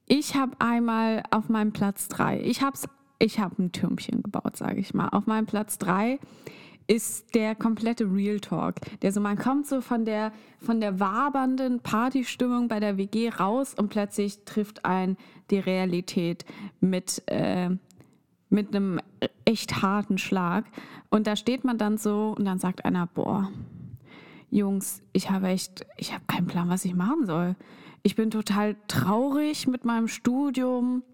ich 0.06 0.34
habe 0.34 0.52
einmal 0.58 1.22
auf 1.30 1.48
meinem 1.48 1.72
Platz 1.72 2.08
drei, 2.08 2.40
ich 2.40 2.60
habe 2.62 2.76
ich 3.22 3.38
hab 3.38 3.58
ein 3.58 3.70
Türmchen 3.70 4.22
gebaut, 4.22 4.56
sage 4.56 4.80
ich 4.80 4.94
mal. 4.94 5.08
Auf 5.08 5.26
meinem 5.26 5.46
Platz 5.46 5.78
drei 5.78 6.18
ist 6.88 7.34
der 7.36 7.54
komplette 7.54 8.04
Real 8.12 8.40
Talk. 8.40 8.76
Der 9.00 9.12
so, 9.12 9.20
man 9.20 9.38
kommt 9.38 9.66
so 9.68 9.80
von 9.80 10.04
der, 10.04 10.32
von 10.58 10.80
der 10.80 10.98
wabernden 10.98 11.80
Partystimmung 11.80 12.66
bei 12.66 12.80
der 12.80 12.96
WG 12.98 13.28
raus 13.28 13.74
und 13.74 13.90
plötzlich 13.90 14.44
trifft 14.44 14.84
ein 14.84 15.16
die 15.50 15.60
Realität 15.60 16.44
mit, 16.80 17.22
äh, 17.26 17.70
mit 18.50 18.74
einem 18.74 19.00
echt 19.44 19.82
harten 19.82 20.18
Schlag. 20.18 20.64
Und 21.08 21.28
da 21.28 21.36
steht 21.36 21.62
man 21.62 21.78
dann 21.78 21.98
so 21.98 22.34
und 22.36 22.44
dann 22.44 22.58
sagt 22.58 22.84
einer, 22.84 23.06
boah, 23.06 23.52
Jungs, 24.50 25.00
ich 25.12 25.30
habe 25.30 25.46
echt, 25.46 25.86
ich 25.96 26.12
habe 26.12 26.24
keinen 26.26 26.48
Plan, 26.48 26.68
was 26.68 26.84
ich 26.84 26.94
machen 26.94 27.24
soll. 27.24 27.54
Ich 28.02 28.16
bin 28.16 28.32
total 28.32 28.74
traurig 28.88 29.68
mit 29.68 29.84
meinem 29.84 30.08
Studium. 30.08 31.04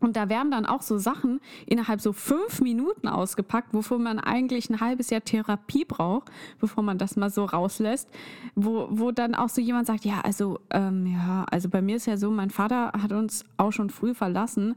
Und 0.00 0.16
da 0.16 0.28
werden 0.28 0.50
dann 0.50 0.66
auch 0.66 0.80
so 0.80 0.98
Sachen 0.98 1.40
innerhalb 1.66 2.00
so 2.00 2.12
fünf 2.12 2.60
Minuten 2.60 3.06
ausgepackt, 3.06 3.74
wofür 3.74 3.98
man 3.98 4.18
eigentlich 4.18 4.70
ein 4.70 4.80
halbes 4.80 5.10
Jahr 5.10 5.22
Therapie 5.22 5.84
braucht, 5.84 6.30
bevor 6.58 6.82
man 6.82 6.96
das 6.96 7.16
mal 7.16 7.30
so 7.30 7.44
rauslässt, 7.44 8.08
wo, 8.54 8.88
wo 8.90 9.10
dann 9.10 9.34
auch 9.34 9.50
so 9.50 9.60
jemand 9.60 9.86
sagt, 9.86 10.04
ja, 10.04 10.20
also, 10.22 10.58
ähm, 10.70 11.06
ja, 11.06 11.44
also 11.50 11.68
bei 11.68 11.82
mir 11.82 11.96
ist 11.96 12.06
ja 12.06 12.16
so, 12.16 12.30
mein 12.30 12.50
Vater 12.50 12.92
hat 13.00 13.12
uns 13.12 13.44
auch 13.58 13.72
schon 13.72 13.90
früh 13.90 14.14
verlassen. 14.14 14.74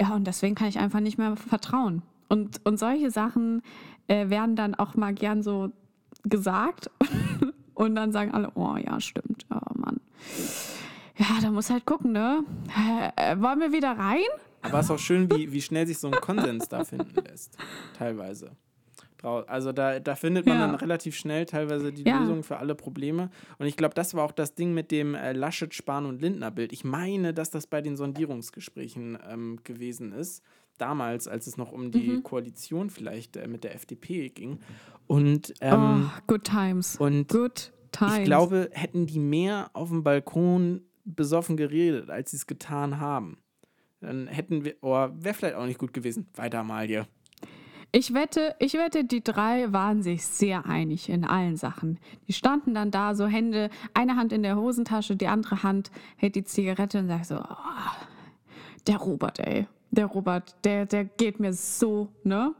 Ja, 0.00 0.14
und 0.14 0.26
deswegen 0.26 0.54
kann 0.54 0.68
ich 0.68 0.78
einfach 0.78 1.00
nicht 1.00 1.18
mehr 1.18 1.36
vertrauen. 1.36 2.02
Und, 2.28 2.60
und 2.64 2.78
solche 2.78 3.10
Sachen 3.10 3.62
äh, 4.08 4.28
werden 4.28 4.56
dann 4.56 4.74
auch 4.74 4.94
mal 4.94 5.14
gern 5.14 5.42
so 5.42 5.70
gesagt. 6.24 6.90
und 7.74 7.94
dann 7.94 8.12
sagen 8.12 8.32
alle, 8.32 8.50
oh 8.54 8.76
ja, 8.76 9.00
stimmt, 9.00 9.46
oh 9.50 9.78
Mann 9.78 10.00
ja, 11.16 11.26
da 11.40 11.50
muss 11.50 11.70
halt 11.70 11.86
gucken, 11.86 12.12
ne? 12.12 12.44
Äh, 13.16 13.36
wollen 13.38 13.60
wir 13.60 13.72
wieder 13.72 13.92
rein? 13.92 14.24
Aber 14.62 14.80
es 14.80 14.86
ist 14.86 14.90
auch 14.90 14.98
schön, 14.98 15.30
wie, 15.30 15.52
wie 15.52 15.60
schnell 15.60 15.86
sich 15.86 15.98
so 15.98 16.08
ein 16.08 16.14
Konsens 16.20 16.68
da 16.68 16.84
finden 16.84 17.14
lässt. 17.22 17.56
Teilweise. 17.96 18.56
Also 19.24 19.72
da, 19.72 20.00
da 20.00 20.16
findet 20.16 20.46
man 20.46 20.58
ja. 20.58 20.66
dann 20.66 20.74
relativ 20.74 21.16
schnell 21.16 21.46
teilweise 21.46 21.92
die 21.92 22.02
ja. 22.02 22.18
Lösung 22.18 22.42
für 22.42 22.58
alle 22.58 22.74
Probleme. 22.74 23.30
Und 23.58 23.66
ich 23.66 23.76
glaube, 23.76 23.94
das 23.94 24.14
war 24.14 24.24
auch 24.24 24.32
das 24.32 24.54
Ding 24.54 24.74
mit 24.74 24.90
dem 24.90 25.14
äh, 25.14 25.32
Laschet, 25.32 25.72
Spahn 25.72 26.04
und 26.04 26.20
Lindner-Bild. 26.20 26.72
Ich 26.72 26.84
meine, 26.84 27.32
dass 27.32 27.50
das 27.50 27.66
bei 27.66 27.80
den 27.80 27.96
Sondierungsgesprächen 27.96 29.18
ähm, 29.28 29.60
gewesen 29.64 30.12
ist. 30.12 30.42
Damals, 30.76 31.28
als 31.28 31.46
es 31.46 31.56
noch 31.56 31.72
um 31.72 31.90
die 31.90 32.08
mhm. 32.08 32.22
Koalition 32.22 32.90
vielleicht 32.90 33.36
äh, 33.36 33.46
mit 33.46 33.64
der 33.64 33.74
FDP 33.74 34.28
ging. 34.28 34.58
Und, 35.06 35.54
ähm, 35.60 36.10
oh, 36.10 36.20
good 36.26 36.44
times. 36.44 36.96
Und 36.96 37.28
good 37.28 37.72
times. 37.92 38.18
ich 38.18 38.24
glaube, 38.24 38.68
hätten 38.72 39.06
die 39.06 39.20
mehr 39.20 39.70
auf 39.72 39.88
dem 39.88 40.02
Balkon 40.02 40.82
besoffen 41.04 41.56
geredet, 41.56 42.10
als 42.10 42.30
sie 42.30 42.36
es 42.36 42.46
getan 42.46 43.00
haben. 43.00 43.38
Dann 44.00 44.26
hätten 44.26 44.64
wir, 44.64 44.76
oh, 44.82 45.08
wäre 45.14 45.34
vielleicht 45.34 45.56
auch 45.56 45.66
nicht 45.66 45.78
gut 45.78 45.92
gewesen. 45.92 46.26
Weiter 46.34 46.62
mal 46.64 46.86
hier. 46.86 47.06
Ich 47.96 48.12
wette, 48.12 48.56
ich 48.58 48.74
wette, 48.74 49.04
die 49.04 49.22
drei 49.22 49.72
waren 49.72 50.02
sich 50.02 50.26
sehr 50.26 50.66
einig 50.66 51.08
in 51.08 51.24
allen 51.24 51.56
Sachen. 51.56 52.00
Die 52.26 52.32
standen 52.32 52.74
dann 52.74 52.90
da, 52.90 53.14
so 53.14 53.26
Hände, 53.26 53.70
eine 53.94 54.16
Hand 54.16 54.32
in 54.32 54.42
der 54.42 54.56
Hosentasche, 54.56 55.14
die 55.14 55.28
andere 55.28 55.62
Hand 55.62 55.92
hält 56.16 56.34
die 56.34 56.42
Zigarette 56.42 56.98
und 56.98 57.06
sagt 57.06 57.26
so, 57.26 57.36
oh, 57.36 58.06
der 58.88 58.96
Robert, 58.96 59.38
ey, 59.38 59.68
der 59.92 60.06
Robert, 60.06 60.56
der, 60.64 60.86
der 60.86 61.04
geht 61.04 61.38
mir 61.38 61.52
so, 61.52 62.08
ne? 62.24 62.52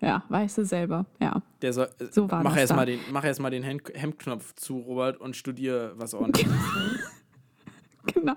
Ja, 0.00 0.22
weißt 0.28 0.58
du 0.58 0.64
selber, 0.64 1.06
ja. 1.20 1.42
Der 1.60 1.72
soll, 1.72 1.88
so 2.12 2.30
war 2.30 2.44
mach 2.44 2.56
erst 2.56 2.76
mal 2.76 2.86
den, 2.86 3.00
mach 3.10 3.24
erst 3.24 3.40
mal 3.40 3.50
den 3.50 3.64
Hemdknopf 3.64 4.54
zu, 4.54 4.78
Robert, 4.78 5.20
und 5.20 5.34
studier 5.34 5.94
was 5.96 6.14
ordentlich. 6.14 6.46
genau. 8.14 8.36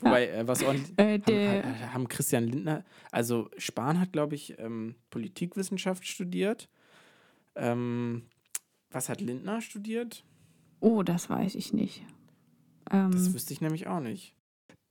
Wobei, 0.00 0.28
ja. 0.28 0.34
äh, 0.34 0.48
was 0.48 0.62
ordentlich. 0.62 0.98
Äh, 0.98 1.62
haben, 1.62 1.94
haben, 1.94 2.08
Christian 2.08 2.46
Lindner, 2.46 2.84
also 3.10 3.50
Spahn 3.56 4.00
hat, 4.00 4.12
glaube 4.12 4.34
ich, 4.34 4.58
ähm, 4.58 4.94
Politikwissenschaft 5.10 6.06
studiert. 6.06 6.68
Ähm, 7.56 8.22
was 8.90 9.08
hat 9.08 9.20
Lindner 9.20 9.60
studiert? 9.60 10.24
Oh, 10.80 11.02
das 11.02 11.30
weiß 11.30 11.54
ich 11.54 11.72
nicht. 11.72 12.04
Ähm, 12.90 13.12
das 13.12 13.32
wüsste 13.32 13.52
ich 13.52 13.60
nämlich 13.60 13.86
auch 13.86 14.00
nicht. 14.00 14.34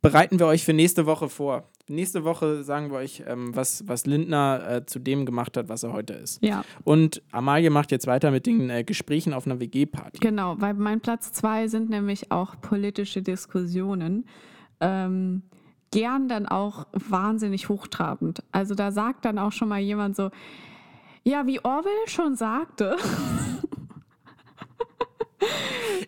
Bereiten 0.01 0.39
wir 0.39 0.47
euch 0.47 0.65
für 0.65 0.73
nächste 0.73 1.05
Woche 1.05 1.29
vor. 1.29 1.69
Nächste 1.89 2.23
Woche 2.23 2.63
sagen 2.63 2.91
wir 2.91 2.99
euch, 2.99 3.23
ähm, 3.27 3.53
was, 3.53 3.85
was 3.87 4.05
Lindner 4.05 4.63
äh, 4.69 4.85
zu 4.85 4.99
dem 4.99 5.25
gemacht 5.25 5.57
hat, 5.57 5.67
was 5.67 5.83
er 5.83 5.91
heute 5.91 6.13
ist. 6.13 6.41
Ja. 6.41 6.63
Und 6.85 7.21
Amalie 7.31 7.69
macht 7.69 7.91
jetzt 7.91 8.07
weiter 8.07 8.31
mit 8.31 8.45
den 8.45 8.69
äh, 8.69 8.85
Gesprächen 8.85 9.33
auf 9.33 9.45
einer 9.45 9.59
WG-Party. 9.59 10.19
Genau, 10.19 10.55
weil 10.59 10.75
mein 10.75 11.01
Platz 11.01 11.33
zwei 11.33 11.67
sind 11.67 11.89
nämlich 11.89 12.31
auch 12.31 12.55
politische 12.61 13.21
Diskussionen. 13.21 14.25
Ähm, 14.79 15.41
gern 15.91 16.29
dann 16.29 16.45
auch 16.45 16.87
wahnsinnig 16.93 17.67
hochtrabend. 17.67 18.43
Also 18.53 18.75
da 18.75 18.93
sagt 18.93 19.25
dann 19.25 19.37
auch 19.37 19.51
schon 19.51 19.67
mal 19.67 19.79
jemand 19.79 20.15
so, 20.15 20.31
ja, 21.23 21.45
wie 21.47 21.59
Orwell 21.63 22.07
schon 22.07 22.35
sagte. 22.35 22.95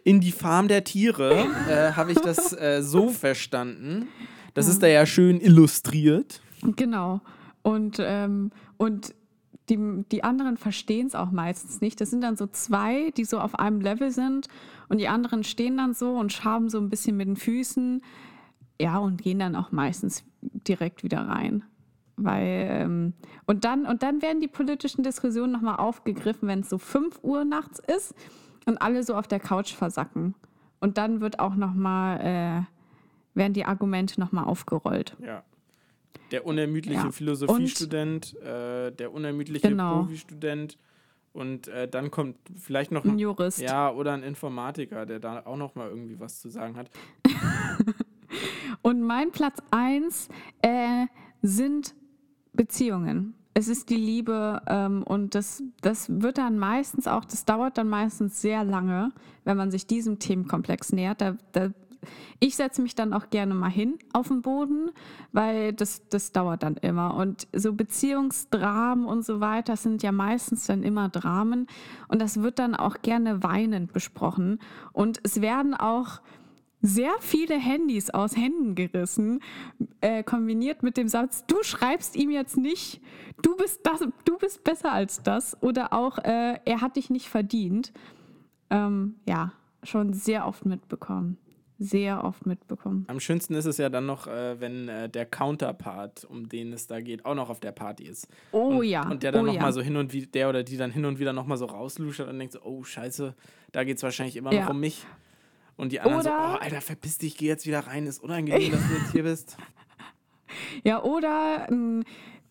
In 0.05 0.21
die 0.21 0.31
Farm 0.31 0.69
der 0.69 0.85
Tiere 0.85 1.47
äh, 1.69 1.91
habe 1.93 2.13
ich 2.13 2.19
das 2.19 2.53
äh, 2.53 2.81
so 2.81 3.09
verstanden. 3.09 4.07
Das 4.55 4.67
ist 4.67 4.81
da 4.81 4.87
ja 4.87 5.05
schön 5.05 5.39
illustriert. 5.39 6.41
Genau. 6.61 7.21
Und, 7.61 7.97
ähm, 7.99 8.51
und 8.77 9.13
die, 9.69 9.77
die 10.11 10.23
anderen 10.23 10.57
verstehen 10.57 11.07
es 11.07 11.13
auch 11.13 11.31
meistens 11.31 11.81
nicht. 11.81 11.99
Das 11.99 12.09
sind 12.09 12.21
dann 12.21 12.37
so 12.37 12.47
zwei, 12.47 13.11
die 13.11 13.25
so 13.25 13.39
auf 13.39 13.59
einem 13.59 13.81
Level 13.81 14.11
sind 14.11 14.47
und 14.87 14.99
die 14.99 15.09
anderen 15.09 15.43
stehen 15.43 15.77
dann 15.77 15.93
so 15.93 16.11
und 16.11 16.31
schaben 16.31 16.69
so 16.69 16.79
ein 16.79 16.89
bisschen 16.89 17.17
mit 17.17 17.27
den 17.27 17.35
Füßen. 17.35 18.01
Ja, 18.79 18.97
und 18.97 19.21
gehen 19.21 19.39
dann 19.39 19.55
auch 19.55 19.71
meistens 19.71 20.23
direkt 20.41 21.03
wieder 21.03 21.27
rein. 21.27 21.63
Weil, 22.15 22.67
ähm, 22.69 23.13
und, 23.45 23.65
dann, 23.65 23.85
und 23.85 24.03
dann 24.03 24.21
werden 24.21 24.39
die 24.39 24.47
politischen 24.47 25.03
Diskussionen 25.03 25.51
nochmal 25.51 25.77
aufgegriffen, 25.77 26.47
wenn 26.47 26.61
es 26.61 26.69
so 26.69 26.77
5 26.77 27.19
Uhr 27.23 27.43
nachts 27.43 27.79
ist 27.93 28.15
und 28.65 28.81
alle 28.81 29.03
so 29.03 29.15
auf 29.15 29.27
der 29.27 29.41
Couch 29.41 29.73
versacken. 29.73 30.33
Und 30.79 30.97
dann 30.97 31.19
wird 31.19 31.39
auch 31.39 31.55
nochmal 31.55 32.19
äh, 32.21 32.74
werden 33.35 33.53
die 33.53 33.65
Argumente 33.65 34.19
nochmal 34.19 34.45
aufgerollt. 34.45 35.15
Ja. 35.23 35.43
Der 36.31 36.45
unermüdliche 36.45 37.05
ja. 37.05 37.11
Philosophiestudent, 37.11 38.35
äh, 38.41 38.91
der 38.91 39.13
unermüdliche 39.13 39.69
genau. 39.69 40.03
Profi-Student 40.03 40.77
und 41.33 41.67
äh, 41.67 41.87
dann 41.87 42.11
kommt 42.11 42.37
vielleicht 42.57 42.91
noch 42.91 43.03
ein 43.03 43.19
Jurist. 43.19 43.59
Ja, 43.59 43.91
oder 43.91 44.13
ein 44.13 44.23
Informatiker, 44.23 45.05
der 45.05 45.19
da 45.19 45.45
auch 45.45 45.57
nochmal 45.57 45.89
irgendwie 45.89 46.17
was 46.19 46.39
zu 46.39 46.49
sagen 46.49 46.77
hat. 46.77 46.89
und 48.81 49.01
mein 49.01 49.31
Platz 49.31 49.57
1 49.71 50.29
äh, 50.61 51.05
sind 51.41 51.93
Beziehungen. 52.53 53.35
Es 53.53 53.67
ist 53.67 53.89
die 53.89 53.97
Liebe 53.97 54.61
ähm, 54.67 55.03
und 55.03 55.35
das, 55.35 55.61
das 55.81 56.07
wird 56.09 56.37
dann 56.37 56.57
meistens 56.57 57.05
auch, 57.07 57.25
das 57.25 57.45
dauert 57.45 57.77
dann 57.77 57.89
meistens 57.89 58.41
sehr 58.41 58.63
lange, 58.63 59.11
wenn 59.43 59.57
man 59.57 59.71
sich 59.71 59.87
diesem 59.87 60.19
Themenkomplex 60.19 60.93
nähert. 60.93 61.19
Da, 61.21 61.37
da 61.51 61.69
ich 62.39 62.55
setze 62.55 62.81
mich 62.81 62.95
dann 62.95 63.13
auch 63.13 63.29
gerne 63.29 63.53
mal 63.53 63.69
hin 63.69 63.97
auf 64.13 64.27
den 64.27 64.41
Boden, 64.41 64.91
weil 65.31 65.73
das, 65.73 66.07
das 66.09 66.31
dauert 66.31 66.63
dann 66.63 66.77
immer. 66.77 67.15
Und 67.15 67.47
so 67.53 67.73
Beziehungsdramen 67.73 69.05
und 69.05 69.25
so 69.25 69.39
weiter 69.39 69.75
sind 69.75 70.03
ja 70.03 70.11
meistens 70.11 70.65
dann 70.65 70.83
immer 70.83 71.09
Dramen. 71.09 71.67
Und 72.07 72.21
das 72.21 72.41
wird 72.41 72.59
dann 72.59 72.75
auch 72.75 73.01
gerne 73.01 73.43
weinend 73.43 73.93
besprochen. 73.93 74.59
Und 74.93 75.19
es 75.23 75.41
werden 75.41 75.73
auch 75.73 76.21
sehr 76.85 77.13
viele 77.19 77.55
Handys 77.55 78.09
aus 78.09 78.35
Händen 78.35 78.75
gerissen, 78.75 79.41
äh, 80.01 80.23
kombiniert 80.23 80.83
mit 80.83 80.97
dem 80.97 81.07
Satz, 81.07 81.45
du 81.47 81.63
schreibst 81.63 82.15
ihm 82.15 82.29
jetzt 82.29 82.57
nicht, 82.57 83.01
du 83.41 83.55
bist, 83.55 83.81
das, 83.83 84.01
du 84.23 84.37
bist 84.37 84.63
besser 84.63 84.91
als 84.91 85.23
das 85.23 85.61
oder 85.61 85.93
auch, 85.93 86.19
äh, 86.19 86.59
er 86.63 86.81
hat 86.81 86.95
dich 86.95 87.09
nicht 87.09 87.27
verdient. 87.29 87.91
Ähm, 88.69 89.15
ja, 89.27 89.53
schon 89.83 90.13
sehr 90.13 90.47
oft 90.47 90.65
mitbekommen 90.65 91.37
sehr 91.77 92.23
oft 92.23 92.45
mitbekommen. 92.45 93.05
Am 93.07 93.19
schönsten 93.19 93.53
ist 93.55 93.65
es 93.65 93.77
ja 93.77 93.89
dann 93.89 94.05
noch, 94.05 94.27
äh, 94.27 94.59
wenn 94.59 94.87
äh, 94.87 95.09
der 95.09 95.25
Counterpart, 95.25 96.25
um 96.25 96.47
den 96.47 96.73
es 96.73 96.87
da 96.87 97.01
geht, 97.01 97.25
auch 97.25 97.35
noch 97.35 97.49
auf 97.49 97.59
der 97.59 97.71
Party 97.71 98.05
ist. 98.05 98.27
Oh 98.51 98.79
und, 98.79 98.83
ja. 98.85 99.09
Und 99.09 99.23
der 99.23 99.31
dann 99.31 99.43
oh, 99.43 99.47
nochmal 99.47 99.69
ja. 99.69 99.71
so 99.71 99.81
hin 99.81 99.97
und 99.97 100.13
wieder, 100.13 100.27
der 100.27 100.49
oder 100.49 100.63
die 100.63 100.77
dann 100.77 100.91
hin 100.91 101.05
und 101.05 101.19
wieder 101.19 101.33
nochmal 101.33 101.57
so 101.57 101.65
rausluschert 101.65 102.29
und 102.29 102.39
denkt 102.39 102.53
so, 102.53 102.61
oh 102.63 102.83
scheiße, 102.83 103.35
da 103.71 103.83
geht 103.83 103.97
es 103.97 104.03
wahrscheinlich 104.03 104.37
immer 104.37 104.53
ja. 104.53 104.61
noch 104.61 104.69
um 104.71 104.79
mich. 104.79 105.05
Und 105.77 105.91
die 105.91 105.99
anderen 105.99 106.21
oder, 106.21 106.29
so, 106.29 106.55
oh 106.55 106.57
Alter, 106.61 106.79
verpiss 106.79 107.17
dich, 107.17 107.35
geh 107.35 107.47
jetzt 107.47 107.65
wieder 107.67 107.81
rein, 107.81 108.05
ist 108.05 108.23
unangenehm, 108.23 108.71
dass 108.71 108.87
du 108.87 108.93
jetzt 108.95 109.11
hier 109.11 109.23
bist. 109.23 109.57
Ja, 110.83 111.03
oder 111.03 111.67
ähm, 111.69 112.03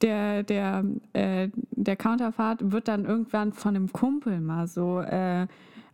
der, 0.03 0.43
der, 0.43 0.85
äh, 1.13 1.49
der 1.71 1.97
Counterpart 1.97 2.73
wird 2.73 2.89
dann 2.89 3.05
irgendwann 3.05 3.53
von 3.53 3.77
einem 3.77 3.93
Kumpel 3.93 4.41
mal 4.41 4.67
so 4.67 5.01
äh, 5.01 5.47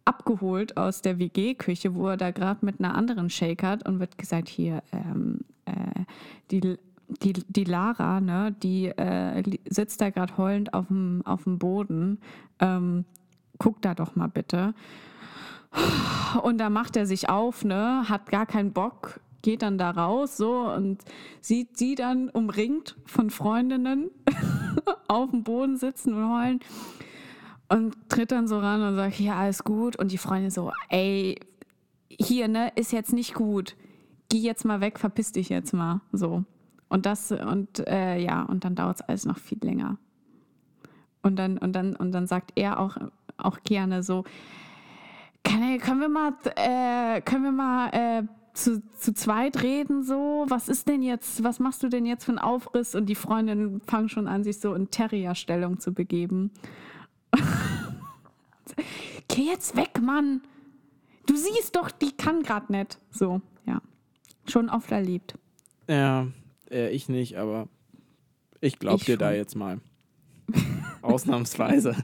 abgeholt 0.05 0.77
aus 0.77 1.03
der 1.03 1.19
WG-Küche, 1.19 1.95
wo 1.95 2.09
er 2.09 2.17
da 2.17 2.31
gerade 2.31 2.65
mit 2.65 2.81
einer 2.81 2.95
anderen 2.95 3.31
shakert 3.31 3.87
und 3.89 4.01
wird 4.01 4.19
gesagt, 4.19 4.49
hier, 4.49 4.83
ähm, 4.93 5.41
äh, 5.67 6.05
die, 6.51 6.79
die, 7.23 7.33
die 7.33 7.65
Lara, 7.65 8.21
ne, 8.21 8.55
die 8.63 8.87
äh, 8.87 9.43
sitzt 9.69 10.01
da 10.01 10.11
gerade 10.11 10.37
heulend 10.37 10.75
auf 10.75 10.87
dem, 10.89 11.23
Boden. 11.59 12.19
Ähm, 12.61 13.05
guck 13.59 13.83
da 13.83 13.95
doch 13.95 14.17
mal 14.17 14.29
bitte. 14.29 14.75
Und 16.43 16.59
da 16.59 16.71
macht 16.71 16.97
er 16.97 17.07
sich 17.07 17.29
auf, 17.29 17.65
ne, 17.65 18.09
hat 18.09 18.31
gar 18.31 18.47
keinen 18.47 18.73
Bock, 18.73 19.21
geht 19.43 19.63
dann 19.63 19.79
da 19.79 19.91
raus 19.91 20.37
so 20.37 20.53
und 20.73 21.03
sieht 21.41 21.79
sie 21.79 21.95
dann 21.95 22.29
umringt 22.29 22.97
von 23.07 23.31
Freundinnen 23.31 24.11
auf 25.09 25.31
dem 25.31 25.45
Boden 25.45 25.77
sitzen 25.77 26.15
und 26.15 26.33
heulen 26.33 26.61
und 27.71 27.97
tritt 28.09 28.33
dann 28.33 28.49
so 28.49 28.59
ran 28.59 28.83
und 28.83 28.97
sagt, 28.97 29.21
ja, 29.21 29.37
alles 29.37 29.63
gut. 29.63 29.97
Und 29.97 30.11
die 30.11 30.19
Freundin 30.19 30.51
so, 30.51 30.73
ey, 30.89 31.39
hier, 32.09 32.49
ne, 32.49 32.73
ist 32.75 32.93
jetzt 32.93 33.13
nicht 33.13 33.33
gut. 33.33 33.77
Geh 34.29 34.39
jetzt 34.39 34.65
mal 34.65 34.81
weg, 34.81 34.99
verpiss 34.99 35.33
dich 35.33 35.49
jetzt 35.49 35.73
mal. 35.73 36.01
So. 36.13 36.45
Und 36.89 37.07
das, 37.07 37.31
und 37.31 37.87
äh, 37.87 38.19
ja, 38.19 38.43
und 38.43 38.65
dann 38.65 38.75
dauert 38.75 38.97
es 38.97 39.03
alles 39.03 39.25
noch 39.25 39.39
viel 39.39 39.59
länger. 39.63 39.99
Und 41.23 41.37
dann, 41.37 41.59
und 41.59 41.73
dann, 41.73 41.95
und 41.95 42.11
dann 42.11 42.27
sagt 42.27 42.53
er 42.57 42.81
auch, 42.81 42.97
auch 43.37 43.61
gerne 43.63 44.03
so, 44.03 44.25
kann, 45.45 45.79
können 45.79 46.01
wir 46.01 46.09
mal, 46.09 46.33
äh, 46.57 47.21
können 47.21 47.45
wir 47.45 47.53
mal 47.53 47.89
äh, 47.93 48.23
zu, 48.53 48.83
zu 48.99 49.15
zweit 49.15 49.63
reden 49.63 50.03
so? 50.03 50.45
Was 50.49 50.69
ist 50.69 50.89
denn 50.89 51.03
jetzt, 51.03 51.45
was 51.45 51.61
machst 51.61 51.85
du 51.85 51.89
denn 51.89 52.05
jetzt 52.05 52.25
für 52.25 52.33
einen 52.33 52.41
Aufriss? 52.41 52.97
Und 52.97 53.07
die 53.07 53.15
Freundinnen 53.15 53.81
fangen 53.81 54.09
schon 54.09 54.27
an, 54.27 54.43
sich 54.43 54.59
so 54.59 54.75
in 54.75 54.91
Terrier-Stellung 54.91 55.79
zu 55.79 55.93
begeben. 55.93 56.51
Geh 59.35 59.47
jetzt 59.47 59.77
weg, 59.77 60.01
Mann! 60.03 60.43
Du 61.27 61.37
siehst 61.37 61.77
doch, 61.77 61.91
die 61.91 62.11
kann 62.11 62.43
gerade 62.43 62.73
nicht. 62.73 62.99
So, 63.11 63.41
ja. 63.65 63.81
Schon 64.49 64.69
oft 64.69 64.91
erlebt. 64.91 65.39
Ja, 65.89 66.27
äh, 66.71 66.91
ich 66.91 67.09
nicht, 67.09 67.37
aber 67.37 67.69
ich 68.61 68.79
glaub 68.79 69.05
dir 69.05 69.17
da 69.17 69.33
jetzt 69.33 69.55
mal. 69.55 69.81
Ausnahmsweise. 71.03 71.95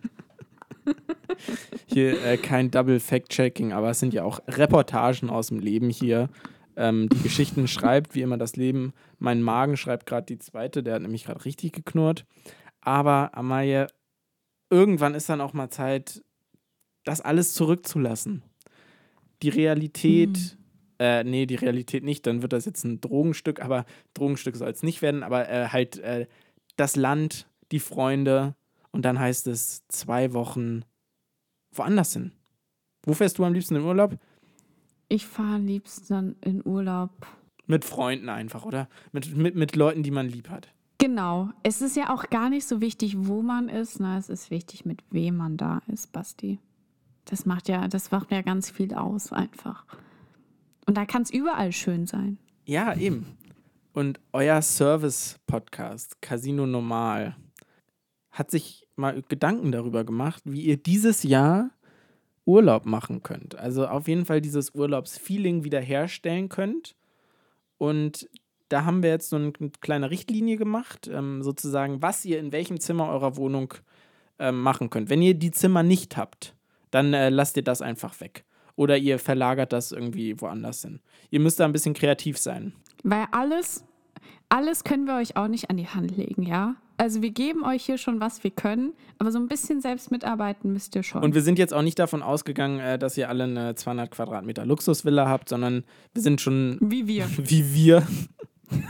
hier 1.87 2.25
äh, 2.25 2.37
kein 2.37 2.71
Double 2.71 3.01
Fact-Checking, 3.01 3.73
aber 3.73 3.91
es 3.91 3.99
sind 3.99 4.15
ja 4.15 4.23
auch 4.23 4.41
Reportagen 4.47 5.29
aus 5.29 5.49
dem 5.49 5.59
Leben 5.59 5.91
hier. 5.91 6.29
Ähm, 6.77 7.09
die 7.09 7.23
Geschichten 7.23 7.67
schreibt, 7.69 8.15
wie 8.15 8.23
immer, 8.23 8.39
das 8.39 8.55
Leben. 8.55 8.93
Mein 9.19 9.43
Magen 9.43 9.77
schreibt 9.77 10.07
gerade 10.07 10.27
die 10.27 10.39
zweite, 10.39 10.85
der 10.85 10.95
hat 10.95 11.03
nämlich 11.03 11.25
gerade 11.25 11.45
richtig 11.45 11.73
geknurrt. 11.73 12.25
Aber 12.83 13.37
Amaye, 13.37 13.89
irgendwann 14.71 15.15
ist 15.15 15.29
dann 15.29 15.41
auch 15.41 15.55
mal 15.55 15.71
Zeit, 15.71 16.23
das 17.07 17.23
alles 17.23 17.55
zurückzulassen. 17.55 18.43
Die 19.43 19.49
Realität, 19.49 20.37
mhm. 20.37 20.59
äh, 20.99 21.25
nee, 21.25 21.47
die 21.47 21.55
Realität 21.55 22.05
nicht, 22.05 22.27
dann 22.27 22.43
wird 22.43 22.53
das 22.53 22.67
jetzt 22.67 22.85
ein 22.85 23.01
Drogenstück, 23.01 23.63
aber 23.63 23.87
Drogenstück 24.13 24.57
soll 24.57 24.69
es 24.71 24.83
nicht 24.83 25.01
werden, 25.01 25.23
aber 25.23 25.49
äh, 25.49 25.69
halt 25.69 25.99
äh, 25.99 26.27
das 26.77 26.97
Land, 26.97 27.49
die 27.73 27.81
Freunde 27.81 28.55
und 28.91 29.05
dann 29.05 29.19
heißt 29.19 29.47
es 29.47 29.87
zwei 29.89 30.33
Wochen 30.33 30.83
woanders 31.73 32.13
hin. 32.13 32.33
Wo 33.05 33.15
fährst 33.15 33.39
du 33.39 33.45
am 33.45 33.55
liebsten 33.55 33.77
in 33.77 33.83
Urlaub? 33.83 34.19
Ich 35.09 35.27
fahre 35.27 35.57
am 35.57 35.67
liebsten 35.67 36.37
in 36.41 36.67
Urlaub. 36.67 37.11
Mit 37.67 37.85
Freunden 37.85 38.29
einfach, 38.29 38.65
oder? 38.65 38.89
Mit, 39.13 39.37
mit, 39.37 39.55
mit 39.55 39.77
Leuten, 39.77 40.03
die 40.03 40.11
man 40.11 40.29
lieb 40.29 40.51
hat. 40.51 40.69
Genau. 40.99 41.51
Es 41.63 41.83
ist 41.83 41.97
ja 41.97 42.13
auch 42.13 42.31
gar 42.31 42.49
nicht 42.49 42.67
so 42.67 42.81
wichtig, 42.81 43.15
wo 43.19 43.43
man 43.43 43.69
ist. 43.69 44.01
Na, 44.01 44.19
es 44.19 44.29
ist 44.29 44.51
wichtig, 44.51 44.85
mit 44.85 45.03
wem 45.11 45.37
man 45.37 45.57
da 45.57 45.83
ist, 45.87 46.13
Basti. 46.13 46.59
Das 47.27 47.45
macht 47.45 47.69
ja, 47.69 47.87
das 47.89 48.11
macht 48.11 48.31
ja 48.31 48.41
ganz 48.41 48.71
viel 48.71 48.95
aus, 48.95 49.33
einfach. 49.33 49.85
Und 50.87 50.97
da 50.97 51.05
kann 51.05 51.23
es 51.23 51.31
überall 51.31 51.73
schön 51.73 52.07
sein. 52.07 52.39
Ja, 52.65 52.95
eben. 52.95 53.37
Und 53.93 54.21
euer 54.33 54.63
Service-Podcast, 54.63 56.23
Casino 56.23 56.67
Normal, 56.67 57.37
hat 58.31 58.51
sich 58.51 58.87
mal 58.97 59.23
Gedanken 59.29 59.73
darüber 59.73 60.05
gemacht, 60.05 60.43
wie 60.45 60.63
ihr 60.63 60.77
dieses 60.77 61.23
Jahr 61.23 61.71
Urlaub 62.45 62.87
machen 62.87 63.23
könnt. 63.23 63.57
Also 63.57 63.87
auf 63.87 64.09
jeden 64.09 64.25
Fall 64.25 64.41
dieses 64.41 64.75
Urlaubsfeeling 64.75 65.65
wiederherstellen 65.65 66.49
könnt. 66.49 66.95
Und 67.79 68.29
da 68.69 68.85
haben 68.85 69.03
wir 69.03 69.11
jetzt 69.11 69.31
so 69.31 69.37
eine 69.37 69.53
kleine 69.81 70.11
Richtlinie 70.11 70.57
gemacht, 70.57 71.09
ähm, 71.13 71.43
sozusagen, 71.43 72.03
was 72.03 72.25
ihr 72.25 72.39
in 72.39 72.53
welchem 72.53 72.81
Zimmer 72.81 73.09
eurer 73.09 73.37
Wohnung 73.37 73.75
ähm, 74.39 74.61
machen 74.63 74.91
könnt. 74.91 75.11
Wenn 75.11 75.23
ihr 75.23 75.35
die 75.35 75.51
Zimmer 75.51 75.83
nicht 75.83 76.17
habt, 76.17 76.56
dann 76.91 77.15
äh, 77.15 77.31
lasst 77.31 77.57
ihr 77.57 77.65
das 77.65 77.83
einfach 77.83 78.21
weg. 78.21 78.45
Oder 78.77 78.99
ihr 78.99 79.19
verlagert 79.19 79.73
das 79.73 79.93
irgendwie 79.93 80.41
woanders 80.41 80.83
hin. 80.83 81.01
Ihr 81.31 81.41
müsst 81.41 81.61
da 81.61 81.65
ein 81.65 81.73
bisschen 81.73 81.95
kreativ 81.95 82.37
sein. 82.37 82.75
Weil 83.03 83.27
alles, 83.33 83.85
alles 84.49 84.85
können 84.85 85.07
wir 85.07 85.17
euch 85.17 85.37
auch 85.37 85.49
nicht 85.49 85.71
an 85.71 85.77
die 85.77 85.89
Hand 85.89 86.17
legen, 86.17 86.43
ja? 86.43 86.77
Also 86.99 87.21
wir 87.21 87.31
geben 87.31 87.65
euch 87.65 87.85
hier 87.85 87.99
schon, 87.99 88.21
was 88.21 88.43
wir 88.43 88.51
können, 88.51 88.95
aber 89.19 89.31
so 89.31 89.39
ein 89.39 89.49
bisschen 89.49 89.83
selbst 89.83 90.11
mitarbeiten 90.11 90.73
müsst 90.73 90.95
ihr 90.95 91.03
schon. 91.03 91.23
Und 91.23 91.35
wir 91.35 91.43
sind 91.43 91.59
jetzt 91.59 91.75
auch 91.75 91.83
nicht 91.83 91.99
davon 91.99 92.23
ausgegangen, 92.23 92.81
äh, 92.81 92.99
dass 92.99 93.19
ihr 93.19 93.29
alle 93.29 93.45
eine 93.45 93.75
200 93.75 94.11
Quadratmeter 94.11 94.65
Luxusvilla 94.65 95.29
habt, 95.29 95.49
sondern 95.49 95.85
wir 96.15 96.23
sind 96.23 96.41
schon... 96.41 96.79
Wie 96.81 97.07
wir. 97.07 97.29
Wie 97.37 97.75
wir. 97.75 98.07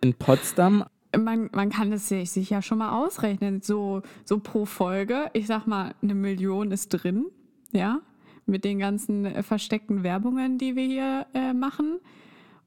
in 0.00 0.14
Potsdam. 0.14 0.84
Man, 1.18 1.50
man 1.52 1.70
kann 1.70 1.92
es 1.92 2.08
sich, 2.08 2.50
ja 2.50 2.62
schon 2.62 2.78
mal 2.78 2.92
ausrechnen. 2.92 3.62
So, 3.62 4.02
so 4.24 4.38
pro 4.38 4.64
Folge, 4.64 5.30
ich 5.32 5.46
sag 5.46 5.66
mal, 5.66 5.94
eine 6.02 6.14
Million 6.14 6.70
ist 6.70 6.88
drin, 6.88 7.26
ja, 7.72 8.00
mit 8.46 8.64
den 8.64 8.78
ganzen 8.78 9.24
äh, 9.24 9.42
versteckten 9.42 10.02
Werbungen, 10.02 10.58
die 10.58 10.76
wir 10.76 10.86
hier 10.86 11.26
äh, 11.34 11.52
machen 11.52 11.98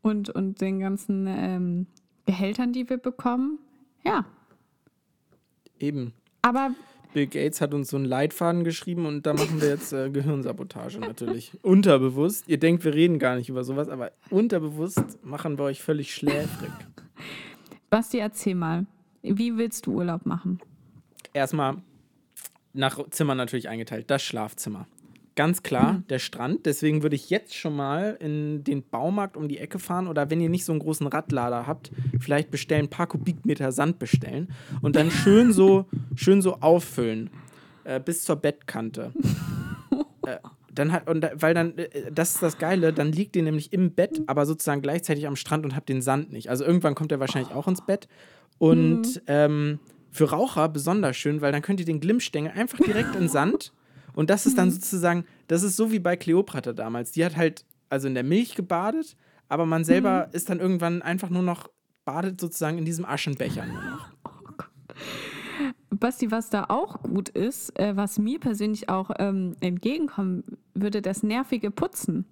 und, 0.01 0.29
und 0.29 0.61
den 0.61 0.79
ganzen 0.79 1.25
ähm, 1.27 1.87
Gehältern, 2.25 2.73
die 2.73 2.89
wir 2.89 2.97
bekommen. 2.97 3.59
Ja. 4.03 4.25
Eben. 5.79 6.13
Aber 6.41 6.71
Bill 7.13 7.27
Gates 7.27 7.61
hat 7.61 7.73
uns 7.73 7.89
so 7.89 7.97
einen 7.97 8.05
Leitfaden 8.05 8.63
geschrieben 8.63 9.05
und 9.05 9.25
da 9.25 9.33
machen 9.33 9.61
wir 9.61 9.69
jetzt 9.69 9.93
äh, 9.93 10.09
Gehirnsabotage 10.09 10.99
natürlich. 10.99 11.51
Unterbewusst. 11.61 12.45
Ihr 12.47 12.57
denkt, 12.59 12.83
wir 12.83 12.93
reden 12.93 13.19
gar 13.19 13.35
nicht 13.35 13.49
über 13.49 13.63
sowas, 13.63 13.87
aber 13.87 14.11
unterbewusst 14.29 15.23
machen 15.23 15.57
wir 15.57 15.65
euch 15.65 15.81
völlig 15.81 16.13
schläfrig. 16.13 16.71
Basti, 17.93 18.17
erzähl 18.17 18.55
mal. 18.55 18.87
Wie 19.21 19.55
willst 19.55 19.85
du 19.85 19.93
Urlaub 19.93 20.25
machen? 20.25 20.59
Erstmal 21.31 21.77
nach 22.73 22.99
Zimmer 23.11 23.35
natürlich 23.35 23.69
eingeteilt. 23.69 24.09
Das 24.09 24.23
Schlafzimmer. 24.23 24.87
Ganz 25.35 25.61
klar, 25.61 25.93
mhm. 25.93 26.07
der 26.07 26.17
Strand. 26.17 26.65
Deswegen 26.65 27.03
würde 27.03 27.15
ich 27.15 27.29
jetzt 27.29 27.53
schon 27.53 27.75
mal 27.75 28.17
in 28.19 28.63
den 28.63 28.81
Baumarkt 28.81 29.37
um 29.37 29.47
die 29.47 29.59
Ecke 29.59 29.77
fahren 29.77 30.07
oder 30.07 30.31
wenn 30.31 30.41
ihr 30.41 30.49
nicht 30.49 30.65
so 30.65 30.71
einen 30.71 30.79
großen 30.79 31.05
Radlader 31.05 31.67
habt, 31.67 31.91
vielleicht 32.19 32.49
bestellen, 32.49 32.85
ein 32.85 32.89
paar 32.89 33.05
Kubikmeter 33.05 33.71
Sand 33.71 33.99
bestellen 33.99 34.51
und 34.81 34.95
dann 34.95 35.11
schön 35.11 35.53
so, 35.53 35.85
schön 36.15 36.41
so 36.41 36.61
auffüllen 36.61 37.29
äh, 37.83 37.99
bis 37.99 38.23
zur 38.23 38.37
Bettkante. 38.37 39.13
äh, 40.25 40.39
dann 40.73 40.91
hat, 40.91 41.09
und 41.09 41.29
weil 41.35 41.53
dann, 41.53 41.77
äh, 41.77 42.11
das 42.11 42.35
ist 42.35 42.43
das 42.43 42.57
Geile, 42.57 42.93
dann 42.93 43.11
liegt 43.11 43.35
ihr 43.35 43.43
nämlich 43.43 43.73
im 43.73 43.93
Bett, 43.93 44.21
aber 44.27 44.45
sozusagen 44.45 44.81
gleichzeitig 44.81 45.27
am 45.27 45.35
Strand 45.35 45.65
und 45.65 45.75
habt 45.75 45.89
den 45.89 46.01
Sand 46.01 46.31
nicht. 46.31 46.49
Also 46.49 46.65
irgendwann 46.65 46.95
kommt 46.95 47.11
er 47.11 47.19
wahrscheinlich 47.19 47.53
auch 47.53 47.67
ins 47.67 47.85
Bett. 47.85 48.07
Und 48.57 49.15
mhm. 49.15 49.21
ähm, 49.27 49.79
für 50.11 50.29
Raucher 50.29 50.69
besonders 50.69 51.17
schön, 51.17 51.41
weil 51.41 51.51
dann 51.51 51.61
könnt 51.61 51.79
ihr 51.79 51.85
den 51.85 51.99
Glimmstängel 51.99 52.51
einfach 52.51 52.79
direkt 52.79 53.15
in 53.15 53.27
Sand 53.29 53.73
und 54.13 54.29
das 54.29 54.45
ist 54.45 54.57
dann 54.57 54.67
mhm. 54.67 54.73
sozusagen, 54.73 55.25
das 55.47 55.63
ist 55.63 55.75
so 55.75 55.91
wie 55.91 55.99
bei 55.99 56.15
Kleopatra 56.15 56.73
damals. 56.73 57.11
Die 57.11 57.25
hat 57.25 57.35
halt 57.35 57.65
also 57.89 58.07
in 58.07 58.13
der 58.13 58.23
Milch 58.23 58.55
gebadet, 58.55 59.15
aber 59.49 59.65
man 59.65 59.83
selber 59.83 60.27
mhm. 60.27 60.35
ist 60.35 60.49
dann 60.49 60.59
irgendwann 60.59 61.01
einfach 61.01 61.29
nur 61.29 61.43
noch, 61.43 61.69
badet 62.05 62.39
sozusagen 62.39 62.77
in 62.77 62.85
diesem 62.85 63.05
Aschenbecher 63.05 63.65
nur 63.65 63.81
noch. 63.81 64.11
Basti, 66.03 66.31
was 66.31 66.49
da 66.49 66.65
auch 66.67 67.01
gut 67.01 67.29
ist, 67.29 67.79
äh, 67.79 67.95
was 67.95 68.19
mir 68.19 68.37
persönlich 68.37 68.89
auch 68.89 69.09
ähm, 69.19 69.55
entgegenkommen 69.61 70.43
würde, 70.73 71.01
das 71.01 71.23
nervige 71.23 71.71
Putzen. 71.71 72.25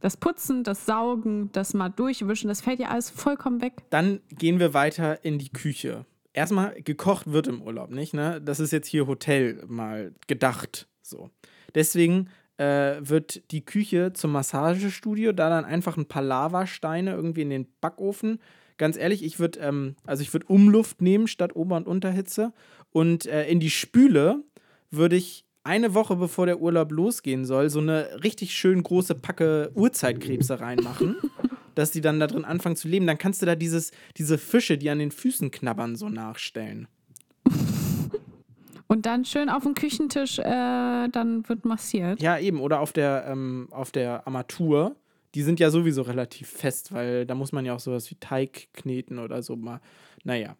Das 0.00 0.18
Putzen, 0.18 0.64
das 0.64 0.84
Saugen, 0.84 1.50
das 1.52 1.72
mal 1.72 1.88
durchwischen, 1.88 2.48
das 2.48 2.60
fällt 2.60 2.78
ja 2.78 2.88
alles 2.88 3.08
vollkommen 3.08 3.62
weg. 3.62 3.84
Dann 3.88 4.20
gehen 4.28 4.58
wir 4.58 4.74
weiter 4.74 5.24
in 5.24 5.38
die 5.38 5.48
Küche. 5.48 6.04
Erstmal, 6.34 6.82
gekocht 6.82 7.32
wird 7.32 7.46
im 7.46 7.62
Urlaub, 7.62 7.90
nicht? 7.90 8.12
Ne? 8.12 8.42
Das 8.44 8.60
ist 8.60 8.70
jetzt 8.70 8.86
hier 8.86 9.06
Hotel 9.06 9.64
mal 9.66 10.12
gedacht. 10.26 10.86
So. 11.00 11.30
Deswegen 11.74 12.28
äh, 12.58 12.96
wird 13.00 13.50
die 13.50 13.64
Küche 13.64 14.12
zum 14.12 14.32
Massagestudio, 14.32 15.32
da 15.32 15.48
dann 15.48 15.64
einfach 15.64 15.96
ein 15.96 16.04
paar 16.04 16.20
Lavasteine 16.22 17.12
irgendwie 17.12 17.42
in 17.42 17.50
den 17.50 17.66
Backofen. 17.80 18.40
Ganz 18.76 18.98
ehrlich, 18.98 19.24
ich 19.24 19.38
würde 19.38 19.60
ähm, 19.60 19.96
also 20.04 20.20
ich 20.20 20.34
würde 20.34 20.46
Umluft 20.48 21.00
nehmen 21.00 21.28
statt 21.28 21.56
Ober- 21.56 21.78
und 21.78 21.86
Unterhitze 21.86 22.52
und 22.96 23.26
äh, 23.26 23.46
in 23.46 23.60
die 23.60 23.68
Spüle 23.68 24.42
würde 24.90 25.16
ich 25.16 25.44
eine 25.64 25.92
Woche 25.92 26.16
bevor 26.16 26.46
der 26.46 26.62
Urlaub 26.62 26.90
losgehen 26.92 27.44
soll, 27.44 27.68
so 27.68 27.78
eine 27.78 28.24
richtig 28.24 28.54
schön 28.54 28.82
große 28.82 29.14
Packe 29.16 29.70
Urzeitkrebse 29.74 30.60
reinmachen, 30.60 31.16
dass 31.74 31.90
die 31.90 32.00
dann 32.00 32.20
da 32.20 32.26
drin 32.26 32.46
anfangen 32.46 32.74
zu 32.74 32.88
leben. 32.88 33.06
Dann 33.06 33.18
kannst 33.18 33.42
du 33.42 33.46
da 33.46 33.54
dieses, 33.54 33.90
diese 34.16 34.38
Fische, 34.38 34.78
die 34.78 34.88
an 34.88 34.98
den 34.98 35.10
Füßen 35.10 35.50
knabbern, 35.50 35.94
so 35.94 36.08
nachstellen. 36.08 36.88
Und 38.86 39.04
dann 39.04 39.26
schön 39.26 39.50
auf 39.50 39.64
dem 39.64 39.74
Küchentisch, 39.74 40.38
äh, 40.38 40.42
dann 40.44 41.46
wird 41.50 41.66
massiert. 41.66 42.22
Ja, 42.22 42.38
eben. 42.38 42.62
Oder 42.62 42.80
auf 42.80 42.94
der, 42.94 43.26
ähm, 43.28 43.68
auf 43.72 43.92
der 43.92 44.26
Armatur. 44.26 44.96
Die 45.34 45.42
sind 45.42 45.60
ja 45.60 45.68
sowieso 45.68 46.00
relativ 46.00 46.48
fest, 46.48 46.94
weil 46.94 47.26
da 47.26 47.34
muss 47.34 47.52
man 47.52 47.66
ja 47.66 47.74
auch 47.74 47.80
sowas 47.80 48.10
wie 48.10 48.14
Teig 48.14 48.68
kneten 48.72 49.18
oder 49.18 49.42
so 49.42 49.54
mal 49.54 49.82
Naja. 50.26 50.56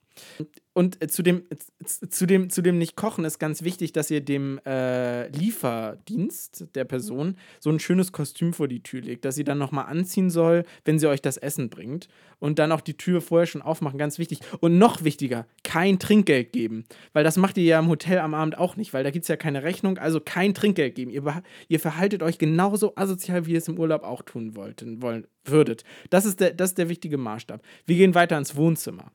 Und 0.73 1.03
äh, 1.03 1.09
zu 1.09 1.23
dem, 1.23 1.43
zu, 1.85 2.27
dem, 2.27 2.51
zu 2.51 2.63
dem 2.63 2.79
Nicht-Kochen 2.79 3.25
ist 3.25 3.41
ganz 3.41 3.65
wichtig, 3.65 3.93
dass 3.93 4.11
ihr 4.11 4.21
dem 4.21 4.61
äh, 4.65 5.27
Lieferdienst 5.29 6.69
der 6.75 6.85
Person 6.85 7.37
so 7.59 7.71
ein 7.71 7.81
schönes 7.81 8.13
Kostüm 8.13 8.53
vor 8.53 8.69
die 8.69 8.83
Tür 8.83 9.01
legt, 9.01 9.25
dass 9.25 9.35
sie 9.35 9.43
dann 9.43 9.59
nochmal 9.59 9.87
anziehen 9.87 10.31
soll, 10.31 10.65
wenn 10.85 11.01
sie 11.01 11.09
euch 11.09 11.21
das 11.21 11.37
Essen 11.37 11.69
bringt. 11.69 12.07
Und 12.39 12.61
dann 12.61 12.71
auch 12.71 12.81
die 12.81 12.97
Tür 12.97 13.21
vorher 13.21 13.47
schon 13.47 13.61
aufmachen, 13.61 13.99
ganz 13.99 14.19
wichtig. 14.19 14.39
Und 14.61 14.79
noch 14.79 15.03
wichtiger, 15.03 15.47
kein 15.65 15.99
Trinkgeld 15.99 16.53
geben. 16.53 16.85
Weil 17.13 17.25
das 17.25 17.37
macht 17.37 17.59
ihr 17.59 17.65
ja 17.65 17.81
im 17.81 17.89
Hotel 17.89 18.21
am 18.21 18.35
Abend 18.35 18.57
auch 18.57 18.77
nicht, 18.77 18.95
weil 18.95 19.03
da 19.03 19.11
gibt 19.11 19.25
es 19.25 19.29
ja 19.29 19.37
keine 19.37 19.65
Rechnung, 19.65 19.99
also 19.99 20.21
kein 20.21 20.55
Trinkgeld 20.55 20.95
geben. 20.95 21.11
Ihr, 21.11 21.43
ihr 21.69 21.81
verhaltet 21.81 22.23
euch 22.23 22.39
genauso 22.39 22.95
asozial, 22.95 23.47
wie 23.47 23.53
ihr 23.53 23.59
es 23.59 23.69
im 23.69 23.81
Urlaub 23.81 24.05
auch 24.05 24.23
tun 24.23 24.55
wollten, 24.55 25.03
wollen, 25.03 25.27
würdet. 25.45 25.83
Das 26.11 26.25
ist, 26.25 26.39
der, 26.39 26.55
das 26.55 26.71
ist 26.71 26.79
der 26.79 26.89
wichtige 26.89 27.19
Maßstab. 27.19 27.61
Wir 27.87 27.97
gehen 27.97 28.15
weiter 28.15 28.39
ins 28.39 28.55
Wohnzimmer. 28.55 29.11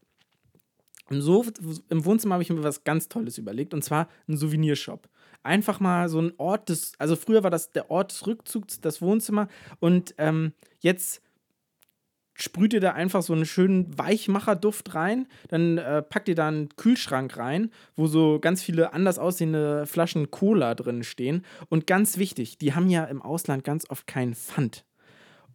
Im, 1.11 1.21
so 1.21 1.45
Im 1.89 2.05
Wohnzimmer 2.05 2.35
habe 2.35 2.43
ich 2.43 2.49
mir 2.49 2.63
was 2.63 2.83
ganz 2.83 3.09
Tolles 3.09 3.37
überlegt 3.37 3.73
und 3.73 3.83
zwar 3.83 4.07
ein 4.27 4.37
Souvenirshop. 4.37 5.09
Einfach 5.43 5.79
mal 5.79 6.07
so 6.09 6.19
ein 6.19 6.33
Ort 6.37 6.69
des, 6.69 6.93
also 6.99 7.15
früher 7.15 7.43
war 7.43 7.49
das 7.49 7.71
der 7.71 7.89
Ort 7.91 8.11
des 8.11 8.25
Rückzugs, 8.27 8.79
das 8.79 9.01
Wohnzimmer 9.01 9.47
und 9.79 10.13
ähm, 10.17 10.53
jetzt 10.79 11.21
sprüht 12.33 12.73
ihr 12.73 12.79
da 12.79 12.93
einfach 12.93 13.21
so 13.21 13.33
einen 13.33 13.45
schönen 13.45 13.97
Weichmacherduft 13.97 14.95
rein, 14.95 15.27
dann 15.49 15.77
äh, 15.77 16.01
packt 16.01 16.27
ihr 16.27 16.35
da 16.35 16.47
einen 16.47 16.69
Kühlschrank 16.69 17.37
rein, 17.37 17.71
wo 17.95 18.07
so 18.07 18.39
ganz 18.39 18.63
viele 18.63 18.93
anders 18.93 19.19
aussehende 19.19 19.85
Flaschen 19.85 20.31
Cola 20.31 20.75
drin 20.75 21.03
stehen 21.03 21.45
und 21.69 21.87
ganz 21.87 22.17
wichtig, 22.17 22.57
die 22.57 22.73
haben 22.73 22.89
ja 22.89 23.03
im 23.05 23.21
Ausland 23.21 23.63
ganz 23.63 23.89
oft 23.89 24.07
keinen 24.07 24.33
Pfand. 24.33 24.85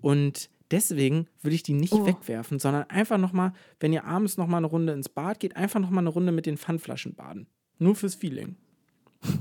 Und 0.00 0.50
Deswegen 0.70 1.28
würde 1.42 1.54
ich 1.54 1.62
die 1.62 1.72
nicht 1.72 1.92
oh. 1.92 2.06
wegwerfen, 2.06 2.58
sondern 2.58 2.84
einfach 2.84 3.18
nochmal, 3.18 3.52
wenn 3.78 3.92
ihr 3.92 4.04
abends 4.04 4.36
nochmal 4.36 4.58
eine 4.58 4.66
Runde 4.66 4.92
ins 4.92 5.08
Bad 5.08 5.40
geht, 5.40 5.56
einfach 5.56 5.80
nochmal 5.80 6.02
eine 6.02 6.10
Runde 6.10 6.32
mit 6.32 6.46
den 6.46 6.56
Pfandflaschen 6.56 7.14
baden. 7.14 7.46
Nur 7.78 7.94
fürs 7.94 8.14
Feeling. 8.14 8.56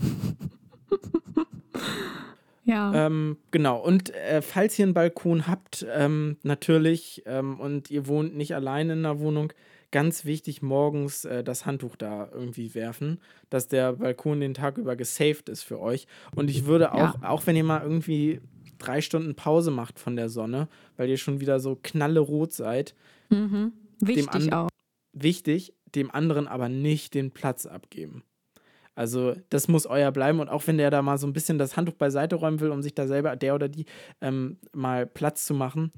ja. 2.63 3.07
Ähm, 3.07 3.37
genau. 3.51 3.79
Und 3.79 4.13
äh, 4.13 4.41
falls 4.41 4.77
ihr 4.77 4.85
einen 4.85 4.93
Balkon 4.93 5.47
habt, 5.47 5.85
ähm, 5.93 6.37
natürlich, 6.43 7.23
ähm, 7.25 7.59
und 7.59 7.89
ihr 7.89 8.07
wohnt 8.07 8.35
nicht 8.35 8.53
allein 8.53 8.89
in 8.89 8.99
einer 8.99 9.19
Wohnung, 9.19 9.51
ganz 9.91 10.25
wichtig, 10.25 10.61
morgens 10.61 11.25
äh, 11.25 11.43
das 11.43 11.65
Handtuch 11.65 11.95
da 11.95 12.27
irgendwie 12.31 12.75
werfen, 12.75 13.21
dass 13.49 13.67
der 13.67 13.93
Balkon 13.93 14.41
den 14.41 14.53
Tag 14.53 14.77
über 14.77 14.95
gesaved 14.95 15.47
ist 15.47 15.63
für 15.63 15.79
euch. 15.79 16.05
Und 16.35 16.49
ich 16.49 16.65
würde 16.65 16.93
auch, 16.93 17.21
ja. 17.21 17.29
auch 17.29 17.47
wenn 17.47 17.55
ihr 17.55 17.63
mal 17.63 17.81
irgendwie 17.81 18.41
drei 18.77 19.01
Stunden 19.01 19.35
Pause 19.35 19.71
macht 19.71 19.99
von 19.99 20.15
der 20.15 20.29
Sonne, 20.29 20.67
weil 20.97 21.09
ihr 21.09 21.17
schon 21.17 21.39
wieder 21.39 21.59
so 21.59 21.77
knallerot 21.81 22.53
seid. 22.53 22.95
Mhm. 23.29 23.73
Wichtig 23.99 24.53
auch. 24.53 24.69
Wichtig, 25.13 25.73
dem 25.95 26.11
anderen 26.11 26.47
aber 26.47 26.69
nicht 26.69 27.13
den 27.13 27.31
Platz 27.31 27.65
abgeben. 27.65 28.23
Also 28.95 29.35
das 29.49 29.67
muss 29.67 29.85
euer 29.85 30.11
bleiben 30.11 30.39
und 30.39 30.49
auch 30.49 30.65
wenn 30.67 30.77
der 30.77 30.89
da 30.89 31.01
mal 31.01 31.17
so 31.17 31.27
ein 31.27 31.33
bisschen 31.33 31.57
das 31.57 31.75
Handtuch 31.75 31.95
beiseite 31.95 32.35
räumen 32.35 32.61
will, 32.61 32.71
um 32.71 32.81
sich 32.81 32.95
da 32.95 33.07
selber, 33.07 33.35
der 33.35 33.55
oder 33.55 33.67
die, 33.67 33.85
ähm, 34.21 34.57
mal 34.73 35.05
Platz 35.05 35.45
zu 35.45 35.53
machen. 35.53 35.91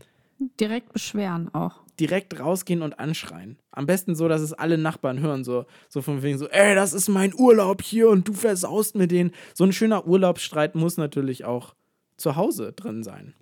Direkt 0.60 0.94
beschweren 0.94 1.54
auch. 1.54 1.84
Direkt 2.00 2.40
rausgehen 2.40 2.82
und 2.82 3.00
anschreien. 3.00 3.58
Am 3.72 3.88
besten 3.88 4.16
so, 4.16 4.28
dass 4.28 4.42
es 4.42 4.54
alle 4.54 4.78
Nachbarn 4.78 5.20
hören, 5.20 5.44
so, 5.44 5.66
so 5.90 6.02
von 6.02 6.22
wegen 6.22 6.38
so, 6.38 6.48
ey, 6.48 6.76
das 6.76 6.94
ist 6.94 7.08
mein 7.08 7.34
Urlaub 7.36 7.82
hier 7.82 8.10
und 8.10 8.28
du 8.28 8.34
versaust 8.34 8.96
mir 8.96 9.08
den. 9.08 9.32
So 9.54 9.64
ein 9.64 9.74
schöner 9.74 10.08
Urlaubsstreit 10.08 10.76
muss 10.76 10.98
natürlich 10.98 11.46
auch 11.46 11.76
zu 12.18 12.36
Hause 12.36 12.74
drin 12.74 13.04
sein. 13.04 13.34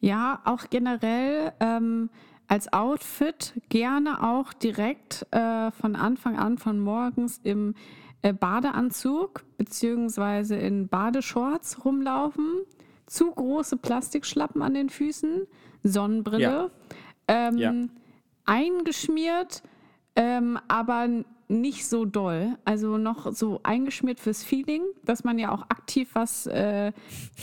Ja, 0.00 0.40
auch 0.44 0.70
generell 0.70 1.52
ähm, 1.60 2.10
als 2.46 2.72
Outfit 2.72 3.54
gerne 3.68 4.22
auch 4.22 4.52
direkt 4.52 5.26
äh, 5.32 5.70
von 5.72 5.96
Anfang 5.96 6.38
an, 6.38 6.58
von 6.58 6.78
morgens 6.78 7.40
im 7.42 7.74
äh, 8.22 8.32
Badeanzug 8.32 9.44
beziehungsweise 9.56 10.56
in 10.56 10.88
Badeshorts 10.88 11.84
rumlaufen. 11.84 12.62
Zu 13.06 13.30
große 13.30 13.78
Plastikschlappen 13.78 14.60
an 14.60 14.74
den 14.74 14.90
Füßen, 14.90 15.46
Sonnenbrille. 15.82 16.42
Ja. 16.42 16.70
Ähm, 17.26 17.56
ja. 17.56 17.72
Eingeschmiert, 18.44 19.62
ähm, 20.16 20.58
aber 20.68 21.08
nicht 21.48 21.86
so 21.86 22.04
doll. 22.04 22.56
Also 22.64 22.98
noch 22.98 23.32
so 23.32 23.60
eingeschmiert 23.62 24.20
fürs 24.20 24.44
Feeling, 24.44 24.82
dass 25.04 25.24
man 25.24 25.38
ja 25.38 25.50
auch 25.52 25.62
aktiv 25.62 26.10
was 26.12 26.46
äh, 26.46 26.92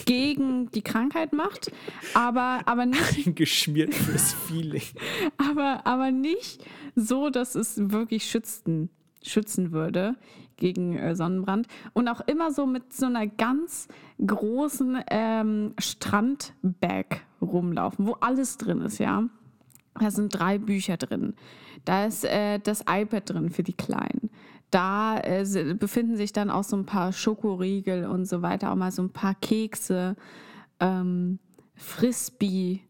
gegen 0.06 0.72
die 0.72 0.84
Krankheit 0.84 1.34
macht. 1.34 1.72
Aber, 2.14 2.62
aber 2.66 2.86
nicht. 2.86 3.26
Eingeschmiert 3.28 3.94
fürs 3.94 4.34
Feeling. 4.34 4.84
aber, 5.38 5.86
aber 5.86 6.12
nicht 6.12 6.64
so, 6.96 7.30
dass 7.30 7.56
es 7.56 7.92
wirklich 7.92 8.30
schützen, 8.30 8.90
schützen 9.24 9.72
würde 9.72 10.16
gegen 10.58 10.98
äh, 10.98 11.16
Sonnenbrand. 11.16 11.68
Und 11.94 12.08
auch 12.08 12.22
immer 12.22 12.52
so 12.52 12.66
mit 12.66 12.94
so 12.94 13.08
einer 13.08 13.28
ganz 13.28 13.88
großen 14.26 15.04
ähm, 15.10 15.74
Strandbag 15.80 17.22
rumlaufen, 17.42 18.08
wo 18.08 18.14
alles 18.14 18.58
drin 18.58 18.82
ist, 18.82 19.00
ja. 19.00 19.24
Da 20.00 20.12
sind 20.12 20.38
drei 20.38 20.58
Bücher 20.58 20.98
drin. 20.98 21.36
Da 21.86 22.06
ist 22.06 22.26
äh, 22.26 22.60
das 22.60 22.82
iPad 22.82 23.30
drin 23.30 23.50
für 23.50 23.64
die 23.64 23.74
Kleinen. 23.74 24.30
Da 24.72 25.20
äh, 25.20 25.46
befinden 25.78 26.18
sich 26.18 26.34
dann 26.34 26.50
auch 26.50 26.64
so 26.64 26.76
ein 26.76 26.86
paar 26.86 27.14
Schokoriegel 27.14 28.06
und 28.08 28.26
so 28.26 28.42
weiter, 28.42 28.72
auch 28.72 28.76
mal 28.76 28.92
so 28.92 29.04
ein 29.04 29.12
paar 29.12 29.36
Kekse, 29.36 30.16
ähm, 30.80 31.40
Frisbee, 31.76 32.82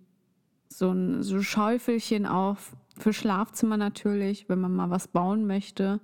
so 0.67 0.91
ein 0.91 1.21
so 1.21 1.41
Schäufelchen 1.41 2.25
auch 2.25 2.57
für 2.97 3.13
Schlafzimmer 3.13 3.77
natürlich, 3.77 4.47
wenn 4.49 4.59
man 4.59 4.73
mal 4.73 4.89
was 4.89 5.07
bauen 5.07 5.45
möchte. 5.45 5.99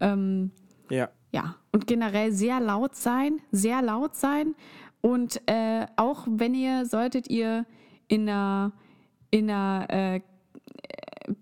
Ähm, 0.00 0.50
ja. 0.90 1.08
Ja, 1.30 1.56
und 1.72 1.86
generell 1.86 2.32
sehr 2.32 2.60
laut 2.60 2.94
sein, 2.94 3.40
sehr 3.50 3.80
laut 3.80 4.14
sein. 4.16 4.54
Und 5.00 5.40
äh, 5.46 5.86
auch 5.96 6.26
wenn 6.28 6.54
ihr, 6.54 6.84
solltet 6.84 7.30
ihr 7.30 7.64
in 8.06 8.28
einer, 8.28 8.72
in 9.32 9.50
einer 9.50 9.86
äh, 9.88 10.20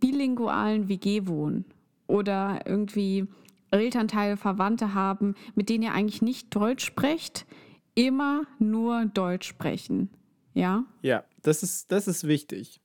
bilingualen 0.01 0.89
WG 0.89 1.27
wohnen 1.27 1.67
oder 2.07 2.61
irgendwie 2.65 3.27
Elternteile, 3.71 4.37
Verwandte 4.37 4.95
haben, 4.95 5.35
mit 5.55 5.69
denen 5.69 5.83
ihr 5.83 5.93
eigentlich 5.93 6.23
nicht 6.23 6.55
Deutsch 6.55 6.85
sprecht, 6.85 7.47
immer 7.95 8.45
nur 8.59 9.05
Deutsch 9.07 9.49
sprechen. 9.49 10.09
Ja? 10.55 10.85
Ja, 11.03 11.25
das 11.43 11.63
ist, 11.63 11.93
das 11.93 12.09
ist 12.09 12.27
wichtig. 12.27 12.81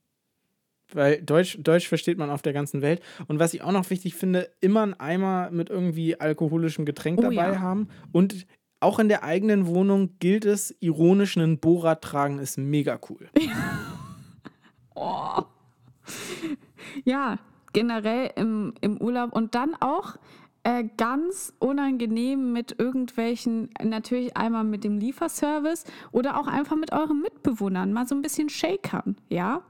Weil 0.92 1.20
Deutsch, 1.22 1.58
Deutsch 1.60 1.88
versteht 1.88 2.18
man 2.18 2.30
auf 2.30 2.42
der 2.42 2.52
ganzen 2.52 2.82
Welt. 2.82 3.02
Und 3.26 3.40
was 3.40 3.54
ich 3.54 3.62
auch 3.62 3.72
noch 3.72 3.90
wichtig 3.90 4.14
finde, 4.14 4.50
immer 4.60 4.82
einen 4.82 4.94
Eimer 4.94 5.50
mit 5.50 5.70
irgendwie 5.70 6.20
alkoholischem 6.20 6.84
Getränk 6.84 7.18
oh, 7.18 7.22
dabei 7.22 7.52
ja. 7.52 7.60
haben. 7.60 7.88
Und 8.12 8.46
auch 8.78 8.98
in 9.00 9.08
der 9.08 9.24
eigenen 9.24 9.66
Wohnung 9.66 10.10
gilt 10.20 10.44
es, 10.44 10.76
ironisch 10.80 11.36
einen 11.36 11.58
Bohrer 11.58 12.00
tragen 12.00 12.38
ist 12.38 12.58
mega 12.58 13.00
cool. 13.08 13.28
oh 14.96 15.44
ja, 17.04 17.38
generell 17.72 18.30
im, 18.36 18.74
im 18.80 18.96
Urlaub 18.98 19.32
und 19.32 19.54
dann 19.54 19.74
auch 19.80 20.16
äh, 20.62 20.84
ganz 20.96 21.52
unangenehm 21.58 22.52
mit 22.52 22.78
irgendwelchen, 22.78 23.70
natürlich 23.82 24.36
einmal 24.36 24.64
mit 24.64 24.84
dem 24.84 24.98
Lieferservice 24.98 25.84
oder 26.12 26.40
auch 26.40 26.46
einfach 26.46 26.76
mit 26.76 26.92
euren 26.92 27.20
Mitbewohnern, 27.20 27.92
mal 27.92 28.06
so 28.06 28.14
ein 28.14 28.22
bisschen 28.22 28.48
shakern, 28.48 29.16
ja? 29.28 29.62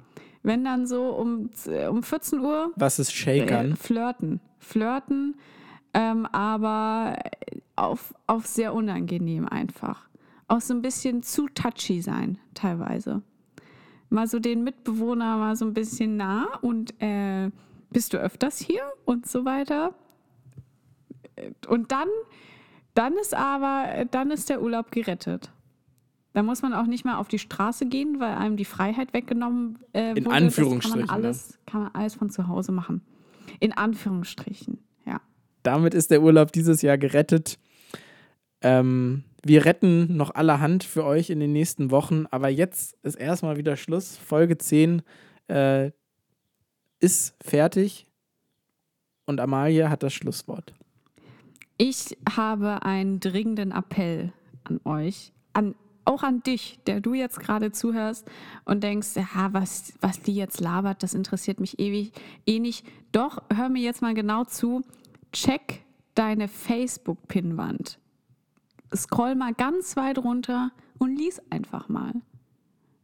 Wenn 0.42 0.64
dann 0.64 0.86
so 0.86 1.08
um, 1.10 1.50
um 1.90 2.02
14 2.04 2.38
Uhr. 2.38 2.70
Was 2.76 3.00
ist 3.00 3.12
shakern? 3.12 3.72
Äh, 3.72 3.76
flirten. 3.76 4.40
Flirten, 4.60 5.36
ähm, 5.92 6.24
aber 6.26 7.16
auf, 7.74 8.14
auf 8.28 8.46
sehr 8.46 8.72
unangenehm 8.72 9.48
einfach. 9.48 10.08
Auch 10.46 10.60
so 10.60 10.72
ein 10.72 10.82
bisschen 10.82 11.24
zu 11.24 11.48
touchy 11.48 12.00
sein, 12.00 12.38
teilweise 12.54 13.22
mal 14.10 14.26
so 14.26 14.38
den 14.38 14.64
Mitbewohner 14.64 15.36
mal 15.36 15.56
so 15.56 15.64
ein 15.64 15.74
bisschen 15.74 16.16
nah 16.16 16.58
und 16.60 17.00
äh, 17.02 17.50
bist 17.90 18.12
du 18.12 18.18
öfters 18.18 18.58
hier 18.58 18.82
und 19.04 19.26
so 19.26 19.44
weiter. 19.44 19.94
Und 21.68 21.92
dann, 21.92 22.08
dann 22.94 23.14
ist 23.14 23.34
aber, 23.34 24.06
dann 24.10 24.30
ist 24.30 24.48
der 24.48 24.62
Urlaub 24.62 24.90
gerettet. 24.90 25.52
Da 26.32 26.42
muss 26.42 26.60
man 26.60 26.74
auch 26.74 26.86
nicht 26.86 27.04
mehr 27.06 27.18
auf 27.18 27.28
die 27.28 27.38
Straße 27.38 27.86
gehen, 27.86 28.20
weil 28.20 28.34
einem 28.34 28.58
die 28.58 28.66
Freiheit 28.66 29.14
weggenommen 29.14 29.78
äh, 29.94 30.10
wurde. 30.10 30.20
In 30.20 30.26
Anführungsstrichen. 30.26 31.06
kann 31.06 31.16
man, 31.16 31.24
alles, 31.24 31.52
ne? 31.52 31.56
kann 31.64 31.82
man 31.84 31.94
alles 31.94 32.14
von 32.14 32.28
zu 32.28 32.46
Hause 32.48 32.72
machen. 32.72 33.00
In 33.58 33.72
Anführungsstrichen, 33.72 34.78
ja. 35.06 35.20
Damit 35.62 35.94
ist 35.94 36.10
der 36.10 36.20
Urlaub 36.20 36.52
dieses 36.52 36.82
Jahr 36.82 36.98
gerettet. 36.98 37.58
Ähm, 38.60 39.24
wir 39.46 39.64
retten 39.64 40.16
noch 40.16 40.34
allerhand 40.34 40.84
für 40.84 41.04
euch 41.04 41.30
in 41.30 41.40
den 41.40 41.52
nächsten 41.52 41.90
Wochen, 41.90 42.26
aber 42.30 42.48
jetzt 42.48 42.96
ist 43.02 43.14
erstmal 43.14 43.56
wieder 43.56 43.76
Schluss. 43.76 44.16
Folge 44.16 44.58
10 44.58 45.02
äh, 45.48 45.90
ist 47.00 47.36
fertig 47.42 48.06
und 49.26 49.40
Amalie 49.40 49.88
hat 49.88 50.02
das 50.02 50.12
Schlusswort. 50.12 50.74
Ich 51.78 52.16
habe 52.34 52.82
einen 52.82 53.20
dringenden 53.20 53.72
Appell 53.72 54.32
an 54.64 54.80
euch, 54.84 55.32
an 55.52 55.74
auch 56.06 56.22
an 56.22 56.42
dich, 56.42 56.78
der 56.86 57.00
du 57.00 57.14
jetzt 57.14 57.40
gerade 57.40 57.72
zuhörst 57.72 58.30
und 58.64 58.84
denkst, 58.84 59.16
ja, 59.16 59.48
was, 59.52 59.92
was 60.00 60.20
die 60.20 60.36
jetzt 60.36 60.60
labert, 60.60 61.02
das 61.02 61.14
interessiert 61.14 61.58
mich 61.58 61.80
ewig, 61.80 62.12
eh 62.46 62.60
nicht. 62.60 62.86
Doch, 63.10 63.42
hör 63.52 63.68
mir 63.68 63.82
jetzt 63.82 64.02
mal 64.02 64.14
genau 64.14 64.44
zu. 64.44 64.82
Check 65.32 65.84
deine 66.14 66.46
Facebook-Pinnwand. 66.46 67.98
Scroll 68.94 69.34
mal 69.34 69.54
ganz 69.54 69.96
weit 69.96 70.18
runter 70.18 70.70
und 70.98 71.16
lies 71.16 71.40
einfach 71.50 71.88
mal. 71.88 72.12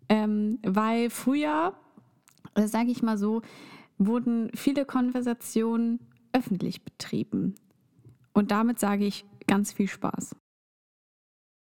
Ähm, 0.09 0.59
weil 0.63 1.11
früher, 1.11 1.75
äh, 2.55 2.67
sage 2.67 2.91
ich 2.91 3.03
mal 3.03 3.19
so, 3.19 3.43
wurden 3.99 4.51
viele 4.55 4.85
Konversationen 4.85 6.01
öffentlich 6.33 6.85
betrieben. 6.85 7.55
Und 8.33 8.51
damit 8.51 8.79
sage 8.79 9.05
ich 9.05 9.25
ganz 9.47 9.73
viel 9.73 9.89
Spaß. 9.89 10.35